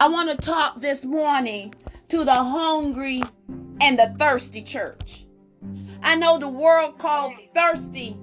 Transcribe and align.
I 0.00 0.06
want 0.06 0.30
to 0.30 0.36
talk 0.36 0.80
this 0.80 1.02
morning 1.02 1.74
to 2.06 2.24
the 2.24 2.34
hungry 2.34 3.20
and 3.80 3.98
the 3.98 4.14
thirsty 4.16 4.62
church. 4.62 5.26
I 6.00 6.14
know 6.14 6.38
the 6.38 6.48
world 6.48 6.98
called 6.98 7.32
thirsty 7.52 8.16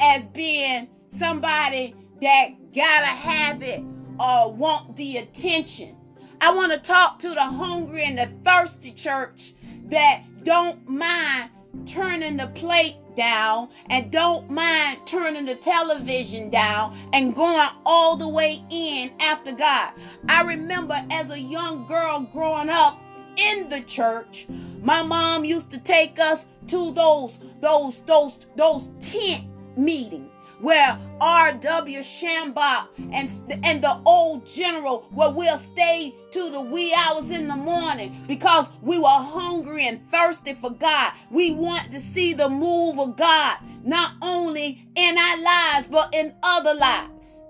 as 0.00 0.26
being 0.26 0.88
somebody 1.08 1.94
that 2.20 2.48
gotta 2.74 3.06
have 3.06 3.62
it 3.62 3.82
or 4.20 4.52
want 4.52 4.96
the 4.96 5.16
attention. 5.16 5.96
I 6.42 6.52
want 6.52 6.72
to 6.72 6.78
talk 6.78 7.20
to 7.20 7.30
the 7.30 7.40
hungry 7.40 8.04
and 8.04 8.18
the 8.18 8.30
thirsty 8.44 8.92
church 8.92 9.54
that 9.86 10.24
don't 10.42 10.86
mind 10.86 11.48
turning 11.86 12.36
the 12.36 12.48
plate 12.48 12.96
down 13.16 13.68
and 13.86 14.10
don't 14.10 14.50
mind 14.50 14.98
turning 15.06 15.46
the 15.46 15.54
television 15.54 16.50
down 16.50 16.96
and 17.12 17.34
going 17.34 17.68
all 17.86 18.16
the 18.16 18.28
way 18.28 18.62
in 18.70 19.12
after 19.20 19.52
God. 19.52 19.92
I 20.28 20.42
remember 20.42 21.04
as 21.10 21.30
a 21.30 21.38
young 21.38 21.86
girl 21.86 22.20
growing 22.32 22.68
up 22.68 23.00
in 23.36 23.68
the 23.68 23.80
church, 23.80 24.46
my 24.82 25.02
mom 25.02 25.44
used 25.44 25.70
to 25.70 25.78
take 25.78 26.18
us 26.18 26.46
to 26.68 26.92
those 26.92 27.38
those 27.60 27.98
those 28.06 28.46
those 28.56 28.88
tent 29.00 29.44
meetings 29.76 30.30
where 30.64 30.98
R.W. 31.20 31.98
Schambach 31.98 32.86
and, 33.12 33.30
and 33.62 33.84
the 33.84 34.00
old 34.06 34.46
general 34.46 35.06
where 35.12 35.28
we'll 35.28 35.58
stay 35.58 36.14
to 36.32 36.50
the 36.50 36.60
wee 36.60 36.94
hours 36.94 37.30
in 37.30 37.48
the 37.48 37.54
morning 37.54 38.24
because 38.26 38.68
we 38.80 38.98
were 38.98 39.08
hungry 39.08 39.86
and 39.86 40.00
thirsty 40.10 40.54
for 40.54 40.70
God. 40.70 41.12
We 41.30 41.52
want 41.52 41.92
to 41.92 42.00
see 42.00 42.32
the 42.32 42.48
move 42.48 42.98
of 42.98 43.14
God, 43.14 43.58
not 43.84 44.12
only 44.22 44.88
in 44.94 45.18
our 45.18 45.38
lives, 45.42 45.86
but 45.90 46.14
in 46.14 46.34
other 46.42 46.72
lives. 46.72 47.42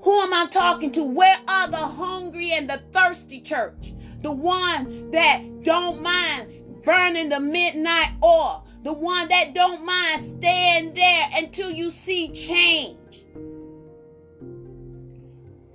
Who 0.00 0.20
am 0.22 0.32
I 0.32 0.46
talking 0.46 0.90
to? 0.92 1.04
Where 1.04 1.38
are 1.46 1.68
the 1.68 1.76
hungry 1.76 2.52
and 2.52 2.68
the 2.68 2.82
thirsty 2.92 3.42
church? 3.42 3.92
The 4.22 4.32
one 4.32 5.10
that 5.10 5.62
don't 5.64 6.00
mind 6.00 6.82
burning 6.82 7.28
the 7.28 7.40
midnight 7.40 8.12
oil 8.22 8.66
the 8.82 8.92
one 8.92 9.28
that 9.28 9.54
don't 9.54 9.84
mind 9.84 10.38
staying 10.38 10.94
there 10.94 11.28
until 11.34 11.70
you 11.70 11.90
see 11.90 12.32
change. 12.32 12.98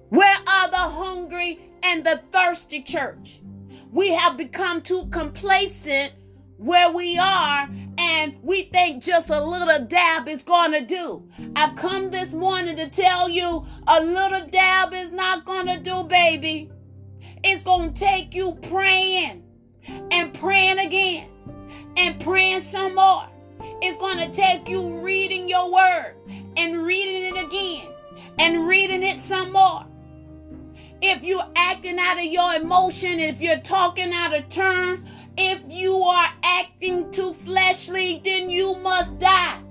Where 0.09 0.37
are 0.45 0.69
the 0.69 0.77
hungry 0.77 1.59
and 1.83 2.05
the 2.05 2.21
thirsty 2.31 2.81
church? 2.81 3.39
We 3.91 4.13
have 4.13 4.37
become 4.37 4.81
too 4.81 5.07
complacent 5.07 6.13
where 6.57 6.91
we 6.91 7.17
are 7.17 7.69
and 7.97 8.35
we 8.41 8.63
think 8.63 9.03
just 9.03 9.29
a 9.29 9.43
little 9.43 9.85
dab 9.85 10.27
is 10.27 10.43
going 10.43 10.71
to 10.71 10.81
do. 10.81 11.29
I've 11.55 11.75
come 11.75 12.11
this 12.11 12.31
morning 12.31 12.75
to 12.75 12.89
tell 12.89 13.29
you 13.29 13.65
a 13.87 14.03
little 14.03 14.47
dab 14.47 14.93
is 14.93 15.11
not 15.11 15.45
going 15.45 15.67
to 15.67 15.77
do, 15.77 16.03
baby. 16.03 16.71
It's 17.43 17.63
going 17.63 17.93
to 17.93 17.99
take 17.99 18.33
you 18.33 18.57
praying 18.61 19.43
and 20.11 20.33
praying 20.33 20.79
again 20.79 21.29
and 21.97 22.19
praying 22.21 22.61
some 22.61 22.95
more. 22.95 23.27
It's 23.81 23.97
going 23.97 24.17
to 24.17 24.31
take 24.31 24.69
you 24.69 24.99
reading 24.99 25.49
your 25.49 25.71
word 25.71 26.13
and 26.55 26.85
reading 26.85 27.35
it 27.35 27.45
again 27.45 27.87
and 28.39 28.67
reading 28.67 29.03
it 29.03 29.17
some 29.17 29.51
more. 29.51 29.85
If 31.01 31.23
you're 31.23 31.47
acting 31.55 31.99
out 31.99 32.17
of 32.17 32.25
your 32.25 32.53
emotion, 32.55 33.19
if 33.19 33.41
you're 33.41 33.59
talking 33.59 34.13
out 34.13 34.35
of 34.35 34.47
terms, 34.49 35.03
if 35.37 35.61
you 35.67 35.95
are 35.97 36.29
acting 36.43 37.11
too 37.11 37.33
fleshly, 37.33 38.21
then 38.23 38.49
you 38.49 38.75
must 38.75 39.17
die. 39.19 39.61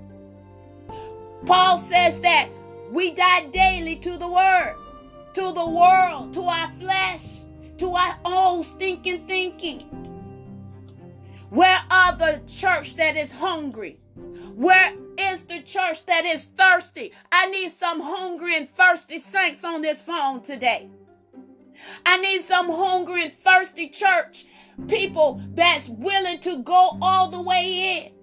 Paul 1.45 1.77
says 1.77 2.21
that 2.21 2.49
we 2.91 3.13
die 3.13 3.45
daily 3.47 3.97
to 3.97 4.17
the 4.17 4.27
word, 4.27 4.75
to 5.33 5.53
the 5.53 5.69
world, 5.69 6.33
to 6.33 6.43
our 6.43 6.71
flesh, 6.79 7.41
to 7.77 7.91
our 7.91 8.17
own 8.23 8.63
stinking 8.63 9.27
thinking. 9.27 10.06
Where 11.49 11.81
are 11.89 12.15
the 12.15 12.41
church 12.47 12.95
that 12.97 13.15
is 13.15 13.31
hungry? 13.31 13.99
Where 14.53 14.93
is 15.17 15.43
the 15.43 15.61
church 15.61 16.05
that 16.05 16.25
is 16.25 16.43
thirsty? 16.43 17.13
I 17.31 17.49
need 17.49 17.71
some 17.71 18.01
hungry 18.01 18.57
and 18.57 18.69
thirsty 18.69 19.19
saints 19.19 19.63
on 19.63 19.81
this 19.81 20.01
phone 20.01 20.41
today. 20.41 20.89
I 22.05 22.17
need 22.17 22.41
some 22.43 22.69
hungry 22.69 23.23
and 23.23 23.33
thirsty 23.33 23.87
church 23.87 24.45
people 24.87 25.41
that's 25.53 25.87
willing 25.87 26.39
to 26.39 26.63
go 26.63 26.97
all 27.01 27.29
the 27.29 27.41
way 27.41 28.11
in. 28.11 28.13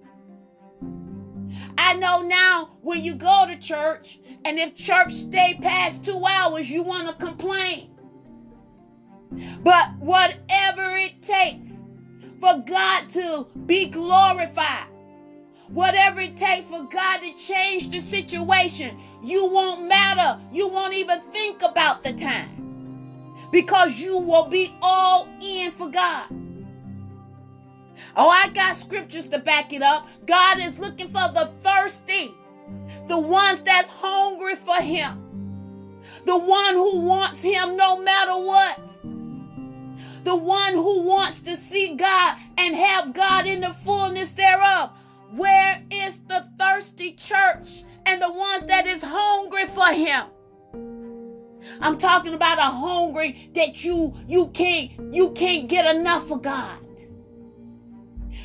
I 1.77 1.95
know 1.95 2.21
now 2.21 2.77
when 2.81 3.03
you 3.03 3.15
go 3.15 3.45
to 3.47 3.57
church 3.57 4.19
and 4.43 4.59
if 4.59 4.75
church 4.75 5.13
stay 5.13 5.57
past 5.61 6.03
two 6.03 6.23
hours, 6.25 6.69
you 6.69 6.83
want 6.83 7.07
to 7.07 7.25
complain. 7.25 7.89
But 9.63 9.97
whatever 9.99 10.95
it 10.95 11.23
takes, 11.23 11.81
for 12.39 12.63
God 12.65 13.09
to 13.09 13.47
be 13.65 13.87
glorified. 13.87 14.87
Whatever 15.67 16.21
it 16.21 16.37
takes 16.37 16.67
for 16.69 16.83
God 16.83 17.17
to 17.21 17.33
change 17.33 17.89
the 17.89 17.99
situation, 17.99 18.99
you 19.23 19.45
won't 19.45 19.87
matter. 19.87 20.39
You 20.51 20.67
won't 20.67 20.93
even 20.93 21.21
think 21.31 21.61
about 21.63 22.03
the 22.03 22.13
time 22.13 23.45
because 23.51 23.99
you 23.99 24.17
will 24.17 24.45
be 24.45 24.75
all 24.81 25.27
in 25.41 25.71
for 25.71 25.89
God. 25.89 26.27
Oh, 28.15 28.29
I 28.29 28.49
got 28.49 28.75
scriptures 28.75 29.27
to 29.29 29.39
back 29.39 29.73
it 29.73 29.81
up. 29.81 30.07
God 30.25 30.59
is 30.59 30.77
looking 30.77 31.07
for 31.07 31.31
the 31.33 31.51
thirsty, 31.61 32.33
the 33.07 33.17
ones 33.17 33.61
that's 33.63 33.89
hungry 33.89 34.55
for 34.55 34.81
Him, 34.81 36.01
the 36.25 36.37
one 36.37 36.75
who 36.75 36.99
wants 36.99 37.41
Him 37.41 37.75
no 37.75 37.97
matter 37.97 38.37
what 38.37 39.14
the 40.25 40.35
one 40.35 40.73
who 40.73 41.03
wants 41.03 41.39
to 41.41 41.55
see 41.55 41.95
God 41.95 42.37
and 42.57 42.75
have 42.75 43.13
God 43.13 43.45
in 43.45 43.61
the 43.61 43.71
fullness 43.71 44.29
thereof. 44.29 44.89
Where 45.31 45.83
is 45.91 46.17
the 46.27 46.49
thirsty 46.57 47.13
church 47.13 47.83
and 48.05 48.21
the 48.21 48.31
ones 48.31 48.65
that 48.65 48.87
is 48.87 49.03
hungry 49.03 49.67
for 49.67 49.93
him? 49.93 50.25
I'm 51.79 51.97
talking 51.99 52.33
about 52.33 52.57
a 52.57 52.75
hungry 52.75 53.51
that 53.53 53.83
you 53.83 54.15
you 54.27 54.47
can't 54.47 55.13
you 55.13 55.31
can't 55.31 55.69
get 55.69 55.95
enough 55.95 56.31
of 56.31 56.41
God. 56.41 56.79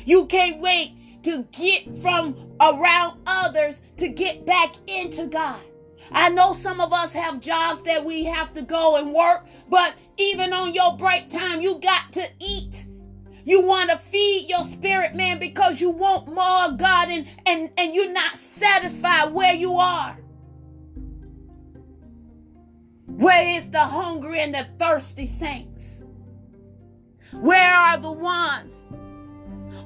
You 0.05 0.27
can't 0.27 0.59
wait 0.59 1.23
to 1.23 1.43
get 1.51 1.97
from 1.99 2.35
around 2.59 3.21
others 3.25 3.81
to 3.97 4.07
get 4.07 4.45
back 4.45 4.75
into 4.87 5.27
God. 5.27 5.61
I 6.11 6.29
know 6.29 6.53
some 6.53 6.79
of 6.79 6.93
us 6.93 7.13
have 7.13 7.39
jobs 7.39 7.81
that 7.83 8.05
we 8.05 8.25
have 8.25 8.53
to 8.53 8.61
go 8.61 8.95
and 8.95 9.13
work, 9.13 9.45
but 9.69 9.93
even 10.17 10.53
on 10.53 10.73
your 10.73 10.97
break 10.97 11.29
time, 11.29 11.61
you 11.61 11.79
got 11.79 12.13
to 12.13 12.27
eat. 12.39 12.85
You 13.43 13.61
want 13.61 13.89
to 13.89 13.97
feed 13.97 14.49
your 14.49 14.65
spirit, 14.65 15.15
man, 15.15 15.39
because 15.39 15.81
you 15.81 15.89
want 15.89 16.27
more 16.27 16.71
God 16.71 17.09
and, 17.09 17.25
and, 17.45 17.71
and 17.77 17.93
you're 17.93 18.11
not 18.11 18.35
satisfied 18.35 19.33
where 19.33 19.53
you 19.53 19.73
are. 19.73 20.17
Where 23.07 23.57
is 23.57 23.69
the 23.69 23.79
hungry 23.79 24.41
and 24.41 24.53
the 24.53 24.67
thirsty 24.79 25.25
saints? 25.25 26.03
Where 27.33 27.73
are 27.73 27.97
the 27.97 28.11
ones 28.11 28.73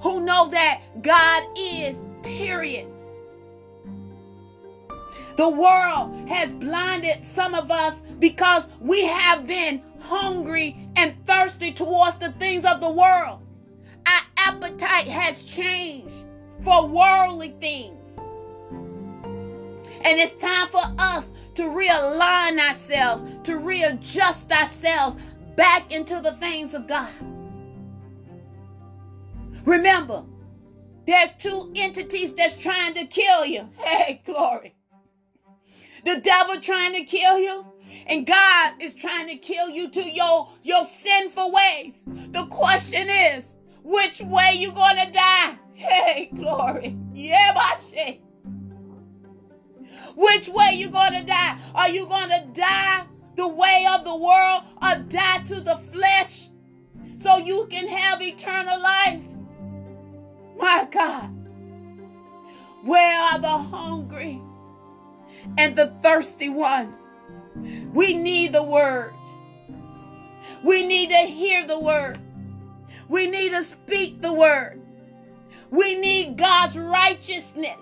who 0.01 0.21
know 0.21 0.49
that 0.49 0.81
God 1.01 1.43
is, 1.57 1.95
period? 2.23 2.87
The 5.35 5.50
world 5.50 6.29
has 6.29 6.51
blinded 6.51 7.23
some 7.25 7.53
of 7.53 7.69
us 7.69 7.96
because 8.19 8.68
we 8.79 9.06
have 9.06 9.46
been 9.46 9.81
hungry 10.00 10.88
and 10.96 11.13
thirsty 11.25 11.73
towards 11.73 12.18
the 12.18 12.31
things 12.34 12.63
of 12.63 12.79
the 12.79 12.90
world. 12.90 13.41
Our 14.06 14.22
appetite 14.38 15.07
has 15.07 15.44
changed 15.44 16.13
for 16.62 16.88
worldly 16.88 17.56
things. 17.59 18.07
And 20.06 20.19
it's 20.19 20.35
time 20.35 20.68
for 20.69 20.84
us 21.00 21.28
to 21.56 21.63
realign 21.63 22.59
ourselves, 22.59 23.24
to 23.44 23.57
readjust 23.57 24.51
ourselves 24.51 25.21
back 25.56 25.92
into 25.92 26.21
the 26.21 26.33
things 26.33 26.74
of 26.74 26.88
God. 26.88 27.12
Remember, 29.65 30.24
there's 31.07 31.33
two 31.33 31.71
entities 31.75 32.33
that's 32.33 32.56
trying 32.56 32.94
to 32.94 33.06
kill 33.06 33.45
you. 33.45 33.69
Hey, 33.77 34.21
glory. 34.25 34.75
The 36.06 36.22
devil 36.22 36.62
trying 36.62 36.94
to 36.94 37.04
kill 37.04 37.40
you, 37.40 37.66
and 38.06 38.28
God 38.28 38.74
is 38.80 38.94
trying 38.94 39.28
to 39.28 39.38
kill 39.38 39.69
you 39.69 39.90
to 39.90 40.04
your, 40.04 40.50
your 40.62 40.86
sinful 40.86 41.52
ways. 41.52 42.04
The 42.06 42.46
question 42.46 43.10
is, 43.10 43.56
which 43.84 44.22
way 44.22 44.54
you 44.56 44.72
gonna 44.72 45.12
die? 45.12 45.60
Hey, 45.75 46.30
glory. 46.34 46.96
Yeah, 47.12 47.52
my 47.54 47.75
shit. 47.92 48.22
Which 50.16 50.48
way 50.48 50.75
you 50.75 50.90
gonna 50.90 51.22
die? 51.22 51.57
Are 51.74 51.90
you 51.90 52.06
gonna 52.06 52.46
die 52.54 53.04
the 53.36 53.48
way 53.50 53.86
of 53.94 54.06
the 54.06 54.16
world 54.16 54.63
or 54.81 54.96
die 55.10 55.40
to 55.48 55.60
the 55.60 55.75
flesh 55.75 56.48
so 57.22 57.36
you 57.40 57.68
can 57.69 57.90
have 57.90 58.22
eternal 58.22 58.81
life? 58.81 59.22
My 60.57 60.88
God. 60.90 61.30
Where 62.84 63.19
are 63.19 63.40
the 63.40 63.57
hungry? 63.57 64.42
And 65.57 65.75
the 65.75 65.88
thirsty 66.01 66.50
one. 66.50 66.94
We 67.94 68.13
need 68.13 68.53
the 68.53 68.63
word. 68.63 69.13
We 70.63 70.86
need 70.86 71.09
to 71.09 71.18
hear 71.18 71.65
the 71.65 71.80
word. 71.80 72.19
We 73.07 73.30
need 73.30 73.50
to 73.50 73.63
speak 73.63 74.21
the 74.21 74.33
word. 74.33 74.81
We 75.69 75.95
need 75.95 76.38
God's 76.38 76.77
righteousness 76.77 77.81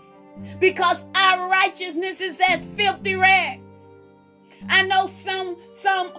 because 0.60 0.98
our 1.16 1.50
righteousness 1.50 2.20
is 2.20 2.40
as 2.50 2.64
filthy 2.64 3.16
rags. 3.16 3.62
I 4.70 4.84
know 4.84 5.08
some 5.08 5.58
some 5.76 6.12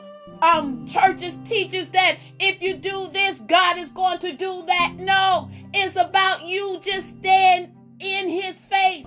um 0.43 0.87
churches 0.87 1.37
teaches 1.44 1.88
that 1.88 2.19
if 2.38 2.62
you 2.62 2.75
do 2.75 3.08
this, 3.12 3.38
God 3.46 3.79
is 3.79 3.91
going 3.91 4.19
to 4.20 4.32
do 4.32 4.64
that. 4.67 4.94
No, 4.99 5.49
it's 5.73 5.96
about 5.96 6.44
you 6.44 6.79
just 6.81 7.08
stand 7.19 7.73
in 8.00 8.29
his 8.29 8.56
face 8.56 9.06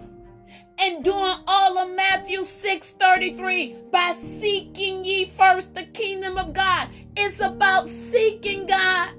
and 0.80 1.04
doing 1.04 1.36
all 1.48 1.78
of 1.78 1.96
Matthew 1.96 2.44
6 2.44 2.90
33 2.92 3.76
by 3.92 4.16
seeking 4.40 5.04
ye 5.06 5.26
first 5.26 5.74
the 5.74 5.84
kingdom 5.84 6.38
of 6.38 6.54
God. 6.54 6.90
It's 7.16 7.40
about 7.40 7.88
seeking 7.88 8.68
God. 8.68 9.14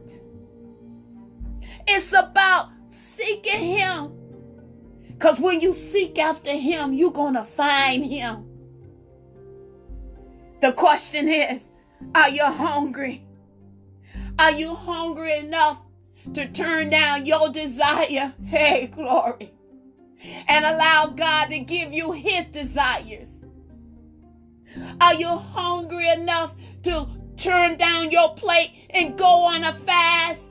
It's 1.87 2.13
about 2.13 2.71
seeking 2.91 3.61
him. 3.61 4.13
Because 5.09 5.41
when 5.41 5.61
you 5.61 5.73
seek 5.73 6.19
after 6.19 6.53
him, 6.53 6.93
you're 6.93 7.11
going 7.11 7.35
to 7.35 7.45
find 7.45 8.05
him. 8.05 8.45
The 10.61 10.73
question 10.73 11.29
is 11.29 11.71
Are 12.15 12.29
you 12.29 12.45
hungry? 12.45 13.27
Are 14.39 14.53
you 14.53 14.75
hungry 14.75 15.37
enough 15.37 15.81
to 16.35 16.47
turn 16.49 16.91
down 16.91 17.27
your 17.27 17.49
desire? 17.49 18.35
Hey, 18.45 18.87
glory. 18.95 19.58
And 20.49 20.65
allow 20.65 21.07
God 21.07 21.47
to 21.47 21.61
give 21.61 21.93
you 21.93 22.13
his 22.13 22.47
desires. 22.47 23.39
Are 25.01 25.15
you 25.15 25.29
hungry 25.29 26.09
enough 26.11 26.55
to 26.83 27.07
turn 27.37 27.77
down 27.77 28.11
your 28.11 28.35
plate 28.35 28.73
and 28.91 29.17
go 29.17 29.45
on 29.45 29.65
a 29.65 29.73
fast 29.73 30.43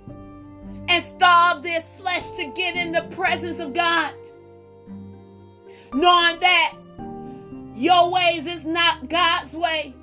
and 0.87 1.03
starve 1.03 1.63
this 1.63 1.85
flesh 1.97 2.29
to 2.31 2.45
get 2.55 2.75
in 2.75 2.91
the 2.91 3.03
presence 3.15 3.59
of 3.59 3.73
God? 3.73 4.13
Knowing 5.93 6.39
that 6.39 6.73
your 7.75 8.11
ways 8.11 8.45
is 8.45 8.65
not 8.65 9.09
God's 9.09 9.53
way. 9.53 9.93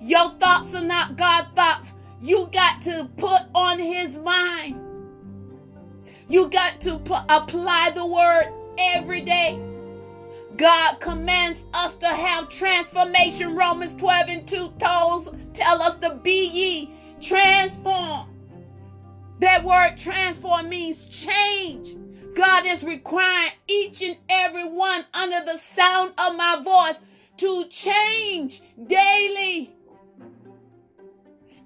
Your 0.00 0.30
thoughts 0.32 0.74
are 0.74 0.82
not 0.82 1.16
God's 1.16 1.48
thoughts. 1.54 1.92
You 2.20 2.48
got 2.52 2.82
to 2.82 3.08
put 3.16 3.42
on 3.54 3.78
his 3.78 4.16
mind. 4.16 4.80
You 6.28 6.48
got 6.48 6.80
to 6.82 6.98
p- 6.98 7.14
apply 7.28 7.92
the 7.94 8.04
word 8.04 8.52
every 8.78 9.20
day. 9.20 9.60
God 10.56 10.96
commands 11.00 11.66
us 11.72 11.94
to 11.96 12.08
have 12.08 12.48
transformation. 12.48 13.54
Romans 13.54 13.94
12 13.94 14.28
and 14.28 14.48
2 14.48 14.72
tells 14.78 15.28
tell 15.54 15.82
us 15.82 15.98
to 16.00 16.14
be 16.16 16.46
ye 16.46 16.90
transformed. 17.20 18.28
That 19.40 19.64
word 19.64 19.96
transform 19.96 20.68
means 20.68 21.04
change. 21.04 21.96
God 22.34 22.66
is 22.66 22.82
requiring 22.82 23.52
each 23.68 24.02
and 24.02 24.16
every 24.28 24.68
one 24.68 25.04
under 25.14 25.44
the 25.44 25.58
sound 25.58 26.12
of 26.18 26.34
my 26.34 26.60
voice 26.62 27.00
to 27.38 27.64
change 27.68 28.60
daily. 28.84 29.74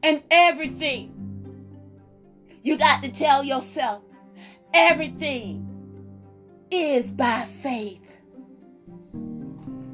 And 0.02 0.22
everything. 0.30 1.14
You 2.62 2.76
got 2.76 3.02
to 3.02 3.10
tell 3.10 3.42
yourself 3.42 4.02
everything 4.74 5.71
is 6.72 7.10
by 7.10 7.42
faith. 7.42 8.16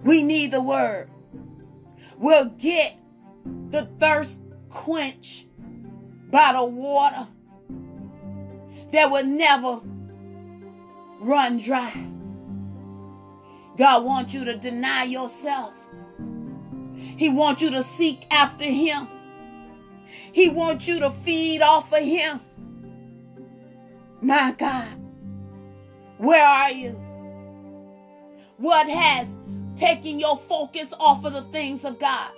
We 0.05 0.23
need 0.23 0.53
the 0.53 0.63
word. 0.63 1.11
We'll 2.17 2.51
get 2.51 2.97
the 3.71 3.89
thirst 3.99 4.39
quenched 4.69 5.47
by 6.31 6.53
the 6.53 6.65
water 6.65 7.27
that 8.93 9.11
will 9.11 9.25
never 9.25 9.81
run 11.21 11.59
dry. 11.59 11.93
God 13.77 14.05
wants 14.05 14.35
you 14.35 14.45
to 14.45 14.57
deny 14.57 15.05
yourself. 15.05 15.75
He 16.95 17.29
wants 17.29 17.63
you 17.63 17.71
to 17.71 17.83
seek 17.83 18.25
after 18.31 18.65
Him. 18.65 19.09
He 20.33 20.49
wants 20.49 20.87
you 20.87 21.01
to 21.01 21.11
feed 21.11 21.61
off 21.61 21.93
of 21.93 22.03
Him. 22.03 22.41
My 24.21 24.53
God, 24.53 25.08
where 26.19 26.45
are 26.45 26.73
you? 26.73 26.91
What 28.57 28.89
has 28.89 29.29
taken 29.77 30.19
your 30.19 30.37
focus 30.37 30.93
off 30.99 31.25
of 31.25 31.33
the 31.33 31.43
things 31.53 31.85
of 31.85 32.01
God? 32.01 32.31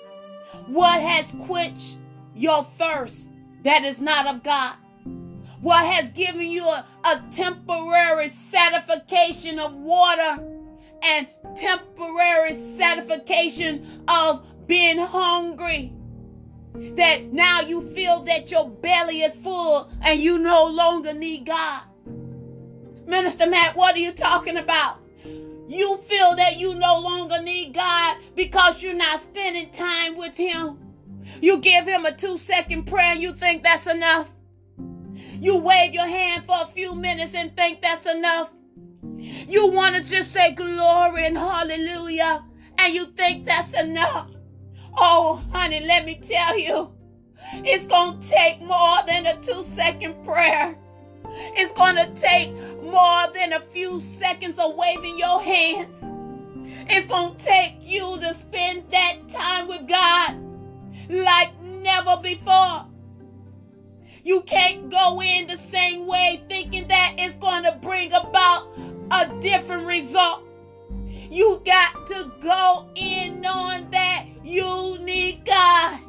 What 0.66 1.00
has 1.00 1.32
quenched 1.46 1.96
your 2.34 2.64
thirst 2.78 3.22
that 3.64 3.84
is 3.84 3.98
not 3.98 4.26
of 4.26 4.42
God? 4.42 4.76
What 5.62 5.84
has 5.86 6.10
given 6.10 6.48
you 6.48 6.64
a, 6.64 6.86
a 7.04 7.22
temporary 7.34 8.28
satisfaction 8.28 9.58
of 9.58 9.74
water 9.74 10.42
and 11.02 11.26
temporary 11.56 12.52
satisfaction 12.52 14.04
of 14.06 14.44
being 14.66 14.98
hungry? 14.98 15.94
That 16.74 17.32
now 17.32 17.62
you 17.62 17.80
feel 17.80 18.22
that 18.24 18.50
your 18.50 18.68
belly 18.68 19.22
is 19.22 19.34
full 19.42 19.90
and 20.02 20.20
you 20.20 20.38
no 20.38 20.66
longer 20.66 21.12
need 21.14 21.46
God. 21.46 21.82
Minister 23.10 23.48
Mack, 23.48 23.74
what 23.74 23.96
are 23.96 23.98
you 23.98 24.12
talking 24.12 24.56
about? 24.56 24.98
You 25.68 25.96
feel 25.96 26.36
that 26.36 26.58
you 26.58 26.74
no 26.76 27.00
longer 27.00 27.42
need 27.42 27.74
God 27.74 28.16
because 28.36 28.84
you're 28.84 28.94
not 28.94 29.20
spending 29.20 29.70
time 29.72 30.16
with 30.16 30.36
Him. 30.36 30.78
You 31.40 31.58
give 31.58 31.88
Him 31.88 32.06
a 32.06 32.12
two 32.12 32.38
second 32.38 32.84
prayer 32.84 33.10
and 33.10 33.20
you 33.20 33.32
think 33.32 33.64
that's 33.64 33.88
enough. 33.88 34.30
You 35.40 35.56
wave 35.56 35.92
your 35.92 36.06
hand 36.06 36.44
for 36.44 36.54
a 36.62 36.68
few 36.68 36.94
minutes 36.94 37.34
and 37.34 37.56
think 37.56 37.82
that's 37.82 38.06
enough. 38.06 38.50
You 39.18 39.66
want 39.66 39.96
to 39.96 40.08
just 40.08 40.30
say 40.30 40.52
glory 40.52 41.26
and 41.26 41.36
hallelujah 41.36 42.44
and 42.78 42.94
you 42.94 43.06
think 43.06 43.44
that's 43.44 43.72
enough. 43.76 44.30
Oh, 44.96 45.42
honey, 45.50 45.80
let 45.80 46.04
me 46.04 46.20
tell 46.22 46.56
you, 46.56 46.92
it's 47.64 47.86
going 47.86 48.20
to 48.20 48.28
take 48.28 48.60
more 48.60 48.98
than 49.08 49.26
a 49.26 49.36
two 49.40 49.64
second 49.74 50.22
prayer. 50.24 50.76
It's 51.56 51.72
going 51.72 51.96
to 51.96 52.12
take 52.14 52.52
more 52.82 53.30
than 53.32 53.52
a 53.52 53.60
few 53.60 54.00
seconds 54.00 54.58
of 54.58 54.74
waving 54.76 55.18
your 55.18 55.42
hands. 55.42 55.96
It's 56.88 57.06
going 57.06 57.36
to 57.36 57.44
take 57.44 57.76
you 57.80 58.18
to 58.18 58.34
spend 58.34 58.90
that 58.90 59.16
time 59.28 59.68
with 59.68 59.86
God 59.86 60.36
like 61.08 61.60
never 61.62 62.16
before. 62.22 62.87
You 64.22 64.42
can't 64.42 64.90
go 64.90 65.22
in 65.22 65.46
the 65.46 65.56
same 65.70 66.06
way 66.06 66.42
thinking 66.49 66.88
that 66.88 67.14
it's 67.18 67.37
going 67.37 67.62
to 67.62 67.78
bring 67.80 68.12
about 68.12 68.68
a 69.10 69.30
different 69.40 69.87
result. 69.87 70.42
You 71.30 71.62
got 71.64 72.06
to 72.08 72.32
go 72.40 72.90
in 72.96 73.40
knowing 73.40 73.90
that 73.90 74.26
you 74.44 74.99
need 74.99 75.44
God. 75.44 76.00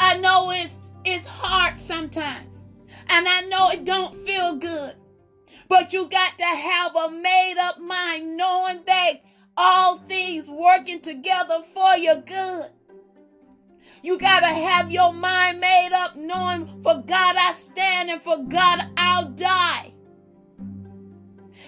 I 0.00 0.18
know 0.18 0.50
it's 0.50 0.72
it's 1.04 1.26
hard 1.26 1.78
sometimes. 1.78 2.57
And 3.08 3.28
I 3.28 3.42
know 3.42 3.70
it 3.70 3.84
don't 3.84 4.14
feel 4.26 4.56
good. 4.56 4.94
But 5.68 5.92
you 5.92 6.08
got 6.08 6.38
to 6.38 6.44
have 6.44 6.96
a 6.96 7.10
made 7.10 7.56
up 7.58 7.78
mind 7.80 8.36
knowing 8.36 8.80
that 8.86 9.22
all 9.56 9.98
things 9.98 10.48
working 10.48 11.00
together 11.00 11.62
for 11.74 11.96
your 11.96 12.16
good. 12.16 12.70
You 14.02 14.18
got 14.18 14.40
to 14.40 14.46
have 14.46 14.90
your 14.92 15.12
mind 15.12 15.60
made 15.60 15.90
up 15.92 16.16
knowing 16.16 16.82
for 16.82 17.02
God 17.06 17.36
I 17.36 17.52
stand 17.54 18.10
and 18.10 18.22
for 18.22 18.38
God 18.38 18.86
I'll 18.96 19.30
die. 19.30 19.92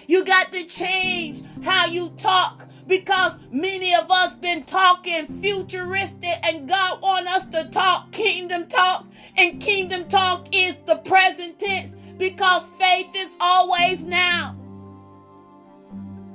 You 0.07 0.23
got 0.25 0.51
to 0.53 0.65
change 0.65 1.43
how 1.63 1.85
you 1.85 2.09
talk 2.17 2.67
because 2.87 3.33
many 3.51 3.95
of 3.95 4.09
us 4.09 4.33
been 4.35 4.63
talking 4.63 5.41
futuristic 5.41 6.37
and 6.43 6.67
God 6.67 7.01
want 7.01 7.27
us 7.27 7.45
to 7.51 7.69
talk 7.69 8.11
kingdom 8.11 8.67
talk 8.67 9.05
and 9.37 9.61
kingdom 9.61 10.07
talk 10.09 10.47
is 10.51 10.77
the 10.85 10.97
present 10.97 11.59
tense 11.59 11.93
because 12.17 12.63
faith 12.77 13.09
is 13.15 13.31
always 13.39 14.01
now. 14.01 14.55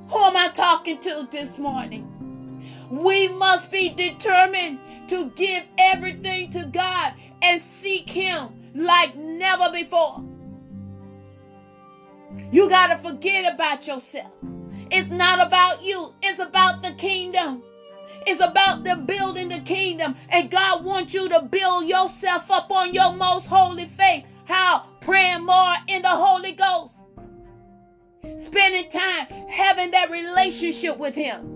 Who 0.09 0.19
am 0.19 0.37
I 0.37 0.49
talking 0.49 1.01
to 1.01 1.29
this 1.31 1.59
morning? 1.59 2.13
We 2.91 3.29
must 3.29 3.71
be 3.71 3.89
determined 3.89 4.79
to 5.09 5.31
give 5.31 5.65
everything 5.79 6.51
to 6.53 6.65
God 6.67 7.15
and 7.43 7.61
seek 7.61 8.09
Him 8.09 8.73
like 8.75 9.17
never 9.17 9.71
before. 9.73 10.25
You 12.53 12.69
got 12.69 12.89
to 12.89 12.99
forget 12.99 13.53
about 13.53 13.87
yourself. 13.87 14.33
It's 14.91 15.11
not 15.11 15.47
about 15.47 15.83
you, 15.83 16.13
it's 16.23 16.39
about 16.39 16.83
the 16.83 16.93
kingdom. 16.93 17.63
It's 18.27 18.41
about 18.41 18.83
the 18.85 18.97
building 18.97 19.49
the 19.49 19.61
kingdom. 19.61 20.17
And 20.29 20.51
God 20.51 20.85
wants 20.85 21.15
you 21.15 21.29
to 21.29 21.43
build 21.43 21.87
yourself 21.87 22.51
up 22.51 22.71
on 22.71 22.93
your 22.93 23.13
most 23.13 23.47
holy 23.47 23.87
faith. 23.87 24.25
How? 24.47 24.87
Praying 25.01 25.45
more 25.45 25.75
in 25.87 26.03
the 26.03 26.09
Holy 26.09 26.53
Ghost. 26.53 26.95
Spending 28.39 28.91
time 28.91 29.27
having 29.49 29.93
that 29.93 30.11
relationship 30.11 30.99
with 30.99 31.15
Him. 31.15 31.53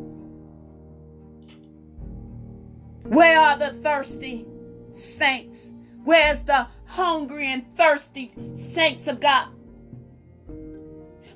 Where 3.03 3.41
are 3.41 3.59
the 3.59 3.73
thirsty? 3.73 4.47
saints? 4.93 5.59
Where's 6.05 6.43
the 6.43 6.69
hungry 6.87 7.53
and 7.53 7.65
thirsty 7.77 8.33
saints 8.57 9.07
of 9.07 9.21
God? 9.21 9.49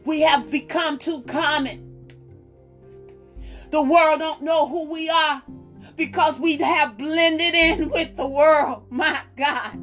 We 0.04 0.20
have 0.20 0.50
become 0.50 0.98
too 0.98 1.22
common. 1.22 2.12
The 3.70 3.82
world 3.82 4.20
don't 4.20 4.42
know 4.42 4.68
who 4.68 4.84
we 4.90 5.08
are 5.08 5.42
because 5.96 6.38
we 6.38 6.56
have 6.58 6.98
blended 6.98 7.54
in 7.54 7.90
with 7.90 8.16
the 8.16 8.26
world. 8.26 8.84
My 8.90 9.22
God. 9.36 9.80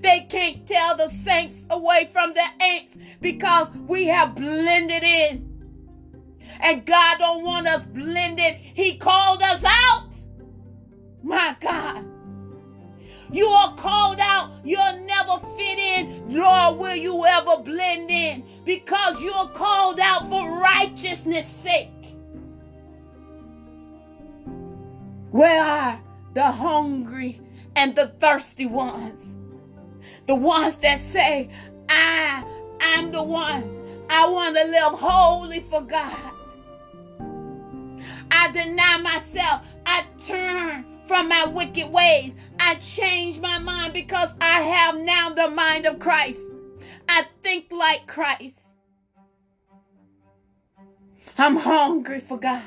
They 0.00 0.26
can't 0.28 0.66
tell 0.66 0.96
the 0.96 1.10
saints 1.10 1.64
away 1.70 2.08
from 2.12 2.34
the 2.34 2.44
ain'ts 2.60 2.96
because 3.20 3.68
we 3.86 4.06
have 4.06 4.34
blended 4.34 5.02
in. 5.02 5.44
And 6.60 6.84
God 6.86 7.18
don't 7.18 7.44
want 7.44 7.68
us 7.68 7.82
blended. 7.82 8.54
He 8.54 8.96
called 8.96 9.42
us 9.42 9.62
out. 9.64 10.10
My 11.22 11.56
God. 11.60 12.04
You 13.30 13.46
are 13.46 13.76
called 13.76 14.18
out. 14.20 14.52
You'll 14.64 15.00
never 15.00 15.38
fit 15.56 15.78
in, 15.78 16.28
nor 16.28 16.74
will 16.74 16.96
you 16.96 17.26
ever 17.26 17.58
blend 17.62 18.10
in 18.10 18.44
because 18.68 19.22
you're 19.22 19.48
called 19.54 19.98
out 19.98 20.28
for 20.28 20.60
righteousness' 20.60 21.46
sake. 21.46 21.88
Where 25.30 25.64
are 25.64 25.98
the 26.34 26.50
hungry 26.50 27.40
and 27.74 27.96
the 27.96 28.08
thirsty 28.08 28.66
ones? 28.66 29.24
The 30.26 30.34
ones 30.34 30.76
that 30.78 31.00
say, 31.00 31.48
I, 31.88 32.44
I'm 32.78 33.10
the 33.10 33.22
one. 33.22 34.04
I 34.10 34.28
want 34.28 34.54
to 34.56 34.64
live 34.64 34.98
holy 34.98 35.60
for 35.60 35.80
God. 35.80 36.34
I 38.30 38.52
deny 38.52 38.98
myself. 38.98 39.62
I 39.86 40.04
turn 40.26 40.84
from 41.06 41.30
my 41.30 41.46
wicked 41.46 41.90
ways. 41.90 42.34
I 42.60 42.74
change 42.74 43.40
my 43.40 43.56
mind 43.56 43.94
because 43.94 44.28
I 44.42 44.60
have 44.60 44.98
now 45.00 45.32
the 45.32 45.48
mind 45.48 45.86
of 45.86 45.98
Christ. 45.98 46.47
I 47.08 47.26
think 47.42 47.66
like 47.70 48.06
Christ. 48.06 48.60
I'm 51.36 51.56
hungry 51.56 52.20
for 52.20 52.38
God. 52.38 52.62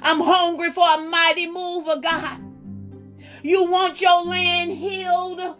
I'm 0.00 0.20
hungry 0.20 0.70
for 0.70 0.88
a 0.88 0.98
mighty 0.98 1.46
move 1.50 1.88
of 1.88 2.02
God. 2.02 2.38
You 3.42 3.64
want 3.70 4.00
your 4.00 4.24
land 4.24 4.72
healed. 4.72 5.56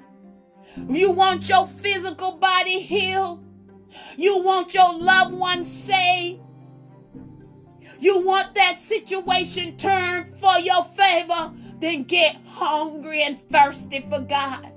You 0.88 1.11
want 1.11 1.49
your 1.49 1.66
physical 1.66 2.32
body 2.32 2.80
healed. 2.80 3.44
You 4.16 4.42
want 4.42 4.75
your 4.75 4.92
loved 4.94 5.35
ones 5.35 5.70
saved. 5.70 6.40
You 7.99 8.20
want 8.20 8.54
that 8.54 8.78
situation 8.85 9.76
turned 9.76 10.37
for 10.38 10.58
your 10.58 10.85
favor. 10.85 11.52
Then 11.80 12.04
get 12.04 12.37
hungry 12.47 13.23
and 13.23 13.38
thirsty 13.49 14.00
for 14.00 14.20
God. 14.20 14.73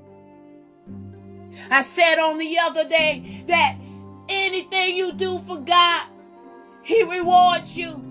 I 1.69 1.81
said 1.81 2.19
on 2.19 2.37
the 2.37 2.57
other 2.59 2.87
day 2.87 3.43
that 3.47 3.77
anything 4.29 4.95
you 4.95 5.11
do 5.13 5.39
for 5.39 5.57
God, 5.57 6.07
He 6.83 7.03
rewards 7.03 7.77
you. 7.77 8.03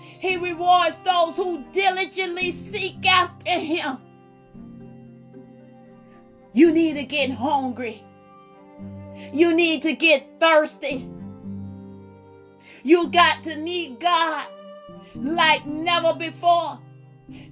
He 0.00 0.36
rewards 0.36 0.96
those 1.04 1.36
who 1.36 1.64
diligently 1.72 2.52
seek 2.52 3.06
after 3.06 3.50
Him. 3.50 3.98
You 6.52 6.70
need 6.70 6.94
to 6.94 7.04
get 7.04 7.30
hungry. 7.30 8.04
You 9.32 9.52
need 9.52 9.82
to 9.82 9.94
get 9.94 10.38
thirsty. 10.38 11.08
You 12.82 13.08
got 13.08 13.42
to 13.44 13.56
need 13.56 13.98
God 13.98 14.46
like 15.14 15.66
never 15.66 16.14
before. 16.14 16.78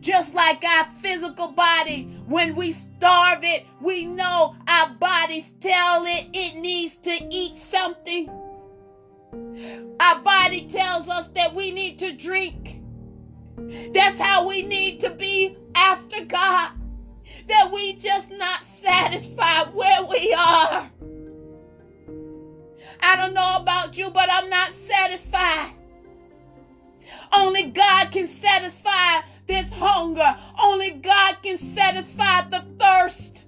Just 0.00 0.35
like 0.35 0.62
our 0.64 0.87
physical 1.00 1.49
body, 1.49 2.19
when 2.26 2.55
we 2.55 2.73
starve 2.73 3.43
it, 3.43 3.64
we 3.81 4.05
know 4.05 4.55
our 4.69 4.91
bodies 4.95 5.52
tell 5.61 6.05
it 6.07 6.29
it 6.35 6.57
needs 6.57 6.97
to 6.97 7.19
eat 7.31 7.57
something. 7.57 8.29
Our 9.99 10.21
body 10.21 10.69
tells 10.69 11.09
us 11.09 11.29
that 11.35 11.55
we 11.55 11.71
need 11.71 11.99
to 12.00 12.12
drink. 12.12 12.81
That's 13.95 14.19
how 14.19 14.47
we 14.47 14.62
need 14.62 15.00
to 15.00 15.11
be 15.11 15.57
after 15.75 16.25
God. 16.25 16.73
That 17.49 17.71
we 17.73 17.97
just 17.97 18.31
not 18.31 18.61
satisfied 18.83 19.75
where 19.75 20.05
we 20.05 20.35
are. 20.35 20.91
I 23.00 23.17
don't 23.17 23.35
know 23.35 23.57
about 23.57 23.97
you, 23.97 24.11
but 24.11 24.29
I'm 24.31 24.50
not 24.50 24.73
satisfied. 24.73 25.73
Only 27.33 27.71
God 27.71 28.12
can 28.12 28.29
satisfy 28.29 29.23
this 29.46 29.72
hunger. 29.72 30.37
Only 30.61 30.90
God 30.90 31.37
can 31.42 31.58
satisfy 31.58 32.49
the 32.49 32.64
thirst. 32.78 33.44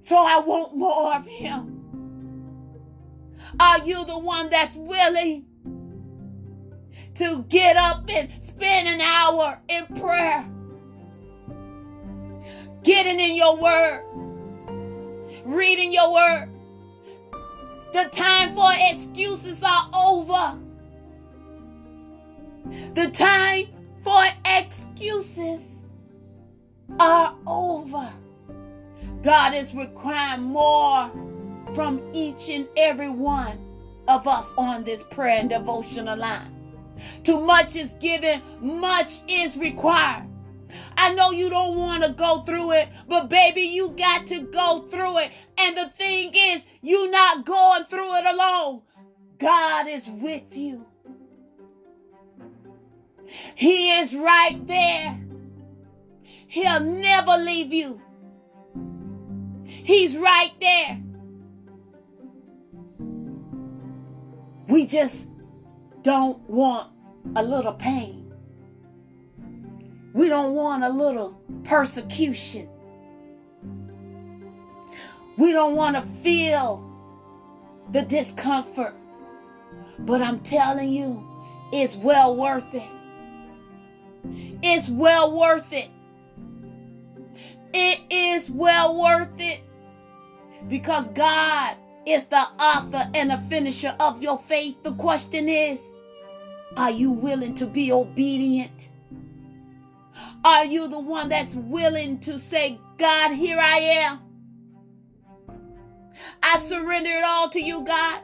So 0.00 0.16
I 0.16 0.38
want 0.38 0.76
more 0.76 1.14
of 1.14 1.26
Him. 1.26 1.76
Are 3.58 3.80
you 3.80 4.04
the 4.04 4.18
one 4.18 4.50
that's 4.50 4.74
willing 4.74 5.46
to 7.14 7.44
get 7.48 7.76
up 7.76 8.04
and 8.08 8.30
spend 8.44 8.88
an 8.88 9.00
hour 9.00 9.60
in 9.68 9.86
prayer? 9.98 10.48
Getting 12.82 13.18
in 13.18 13.34
your 13.34 13.56
word, 13.56 14.04
reading 15.44 15.92
your 15.92 16.12
word. 16.12 16.50
The 17.92 18.04
time 18.10 18.54
for 18.54 18.70
excuses 18.74 19.62
are 19.62 19.90
over. 19.94 20.58
The 22.94 23.10
time 23.10 23.68
for 24.06 24.24
excuses 24.44 25.60
are 27.00 27.34
over. 27.44 28.08
God 29.24 29.52
is 29.52 29.74
requiring 29.74 30.42
more 30.42 31.10
from 31.74 32.00
each 32.12 32.48
and 32.48 32.68
every 32.76 33.08
one 33.08 33.58
of 34.06 34.28
us 34.28 34.52
on 34.56 34.84
this 34.84 35.02
prayer 35.10 35.40
and 35.40 35.50
devotional 35.50 36.16
line. 36.16 36.54
Too 37.24 37.40
much 37.40 37.74
is 37.74 37.90
given, 37.98 38.42
much 38.60 39.22
is 39.28 39.56
required. 39.56 40.28
I 40.96 41.12
know 41.12 41.32
you 41.32 41.50
don't 41.50 41.76
want 41.76 42.04
to 42.04 42.10
go 42.10 42.42
through 42.42 42.74
it, 42.74 42.88
but 43.08 43.28
baby, 43.28 43.62
you 43.62 43.88
got 43.88 44.28
to 44.28 44.38
go 44.38 44.86
through 44.88 45.18
it. 45.18 45.32
And 45.58 45.76
the 45.76 45.88
thing 45.88 46.30
is, 46.32 46.64
you're 46.80 47.10
not 47.10 47.44
going 47.44 47.86
through 47.86 48.14
it 48.18 48.24
alone. 48.24 48.82
God 49.38 49.88
is 49.88 50.06
with 50.06 50.56
you. 50.56 50.86
He 53.54 53.92
is 53.98 54.14
right 54.14 54.58
there. 54.66 55.20
He'll 56.46 56.80
never 56.80 57.36
leave 57.36 57.72
you. 57.72 58.00
He's 59.64 60.16
right 60.16 60.52
there. 60.60 61.02
We 64.68 64.86
just 64.86 65.28
don't 66.02 66.38
want 66.48 66.90
a 67.34 67.42
little 67.42 67.72
pain. 67.72 68.32
We 70.12 70.28
don't 70.28 70.54
want 70.54 70.82
a 70.82 70.88
little 70.88 71.38
persecution. 71.64 72.68
We 75.36 75.52
don't 75.52 75.74
want 75.74 75.96
to 75.96 76.02
feel 76.22 76.82
the 77.92 78.02
discomfort. 78.02 78.94
But 79.98 80.22
I'm 80.22 80.40
telling 80.40 80.92
you, 80.92 81.26
it's 81.72 81.96
well 81.96 82.36
worth 82.36 82.72
it. 82.74 82.95
It's 84.62 84.88
well 84.88 85.38
worth 85.38 85.72
it. 85.72 85.88
It 87.72 88.00
is 88.10 88.50
well 88.50 89.00
worth 89.00 89.38
it 89.38 89.60
because 90.68 91.08
God 91.08 91.76
is 92.06 92.24
the 92.26 92.38
author 92.58 93.10
and 93.14 93.30
the 93.30 93.38
finisher 93.48 93.94
of 94.00 94.22
your 94.22 94.38
faith. 94.38 94.82
The 94.82 94.92
question 94.92 95.48
is, 95.48 95.80
are 96.76 96.90
you 96.90 97.10
willing 97.10 97.54
to 97.56 97.66
be 97.66 97.92
obedient? 97.92 98.90
Are 100.44 100.64
you 100.64 100.88
the 100.88 100.98
one 100.98 101.28
that's 101.28 101.54
willing 101.54 102.20
to 102.20 102.38
say, 102.38 102.78
God, 102.98 103.32
here 103.32 103.58
I 103.58 103.78
am? 103.78 104.20
I 106.42 106.60
surrender 106.60 107.10
it 107.10 107.24
all 107.24 107.50
to 107.50 107.60
you, 107.60 107.82
God. 107.82 108.20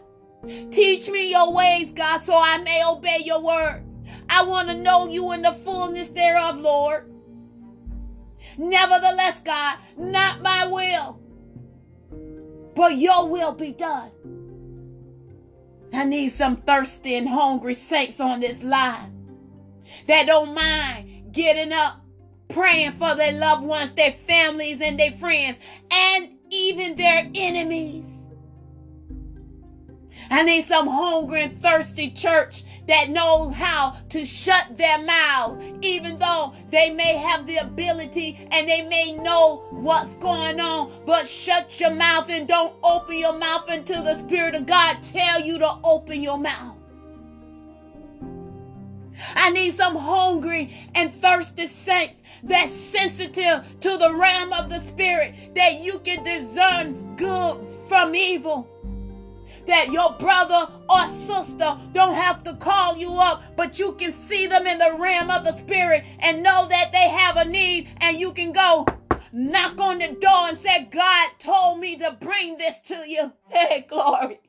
Teach 0.70 1.08
me 1.08 1.30
your 1.30 1.52
ways, 1.52 1.92
God, 1.92 2.18
so 2.18 2.34
I 2.36 2.58
may 2.58 2.84
obey 2.84 3.18
your 3.24 3.40
word. 3.40 3.82
I 4.28 4.44
want 4.44 4.68
to 4.68 4.74
know 4.74 5.08
you 5.08 5.32
in 5.32 5.42
the 5.42 5.52
fullness 5.52 6.08
thereof, 6.08 6.58
Lord. 6.58 7.12
Nevertheless, 8.58 9.38
God, 9.44 9.78
not 9.96 10.42
my 10.42 10.66
will, 10.66 11.20
but 12.74 12.96
your 12.96 13.28
will 13.28 13.52
be 13.52 13.72
done. 13.72 14.10
I 15.92 16.04
need 16.04 16.30
some 16.30 16.56
thirsty 16.56 17.14
and 17.16 17.28
hungry 17.28 17.74
saints 17.74 18.18
on 18.20 18.40
this 18.40 18.62
line 18.62 19.12
that 20.06 20.26
don't 20.26 20.54
mind 20.54 21.32
getting 21.32 21.72
up, 21.72 22.00
praying 22.48 22.92
for 22.92 23.14
their 23.14 23.32
loved 23.32 23.64
ones, 23.64 23.92
their 23.92 24.12
families, 24.12 24.80
and 24.80 24.98
their 24.98 25.12
friends, 25.12 25.58
and 25.90 26.30
even 26.50 26.96
their 26.96 27.30
enemies. 27.34 28.06
I 30.32 30.42
need 30.44 30.64
some 30.64 30.86
hungry 30.86 31.42
and 31.42 31.60
thirsty 31.60 32.10
church 32.10 32.64
that 32.88 33.10
knows 33.10 33.52
how 33.52 33.98
to 34.08 34.24
shut 34.24 34.78
their 34.78 34.96
mouth, 34.96 35.62
even 35.82 36.18
though 36.18 36.54
they 36.70 36.88
may 36.88 37.18
have 37.18 37.46
the 37.46 37.58
ability 37.58 38.48
and 38.50 38.66
they 38.66 38.80
may 38.80 39.12
know 39.12 39.66
what's 39.68 40.16
going 40.16 40.58
on. 40.58 40.90
But 41.04 41.28
shut 41.28 41.78
your 41.78 41.90
mouth 41.90 42.30
and 42.30 42.48
don't 42.48 42.74
open 42.82 43.18
your 43.18 43.34
mouth 43.34 43.66
until 43.68 44.02
the 44.02 44.14
Spirit 44.14 44.54
of 44.54 44.64
God 44.64 45.02
tell 45.02 45.38
you 45.38 45.58
to 45.58 45.76
open 45.84 46.22
your 46.22 46.38
mouth. 46.38 46.78
I 49.34 49.50
need 49.50 49.74
some 49.74 49.96
hungry 49.96 50.74
and 50.94 51.14
thirsty 51.14 51.66
saints 51.66 52.16
that's 52.42 52.74
sensitive 52.74 53.66
to 53.80 53.98
the 53.98 54.14
realm 54.14 54.54
of 54.54 54.70
the 54.70 54.78
Spirit 54.78 55.34
that 55.54 55.80
you 55.80 55.98
can 55.98 56.24
discern 56.24 57.16
good 57.16 57.66
from 57.86 58.14
evil 58.14 58.71
that 59.66 59.92
your 59.92 60.12
brother 60.14 60.68
or 60.88 61.06
sister 61.08 61.78
don't 61.92 62.14
have 62.14 62.42
to 62.44 62.54
call 62.54 62.96
you 62.96 63.12
up, 63.12 63.42
but 63.56 63.78
you 63.78 63.92
can 63.94 64.12
see 64.12 64.46
them 64.46 64.66
in 64.66 64.78
the 64.78 64.94
realm 64.98 65.30
of 65.30 65.44
the 65.44 65.56
spirit 65.58 66.04
and 66.18 66.42
know 66.42 66.66
that 66.68 66.92
they 66.92 67.08
have 67.08 67.36
a 67.36 67.44
need, 67.44 67.88
and 68.00 68.18
you 68.18 68.32
can 68.32 68.52
go 68.52 68.86
knock 69.32 69.78
on 69.80 69.98
the 69.98 70.08
door 70.08 70.48
and 70.48 70.58
say, 70.58 70.88
God 70.90 71.30
told 71.38 71.80
me 71.80 71.96
to 71.96 72.16
bring 72.20 72.58
this 72.58 72.80
to 72.86 73.04
you. 73.08 73.32
Hey, 73.48 73.86
glory. 73.88 74.40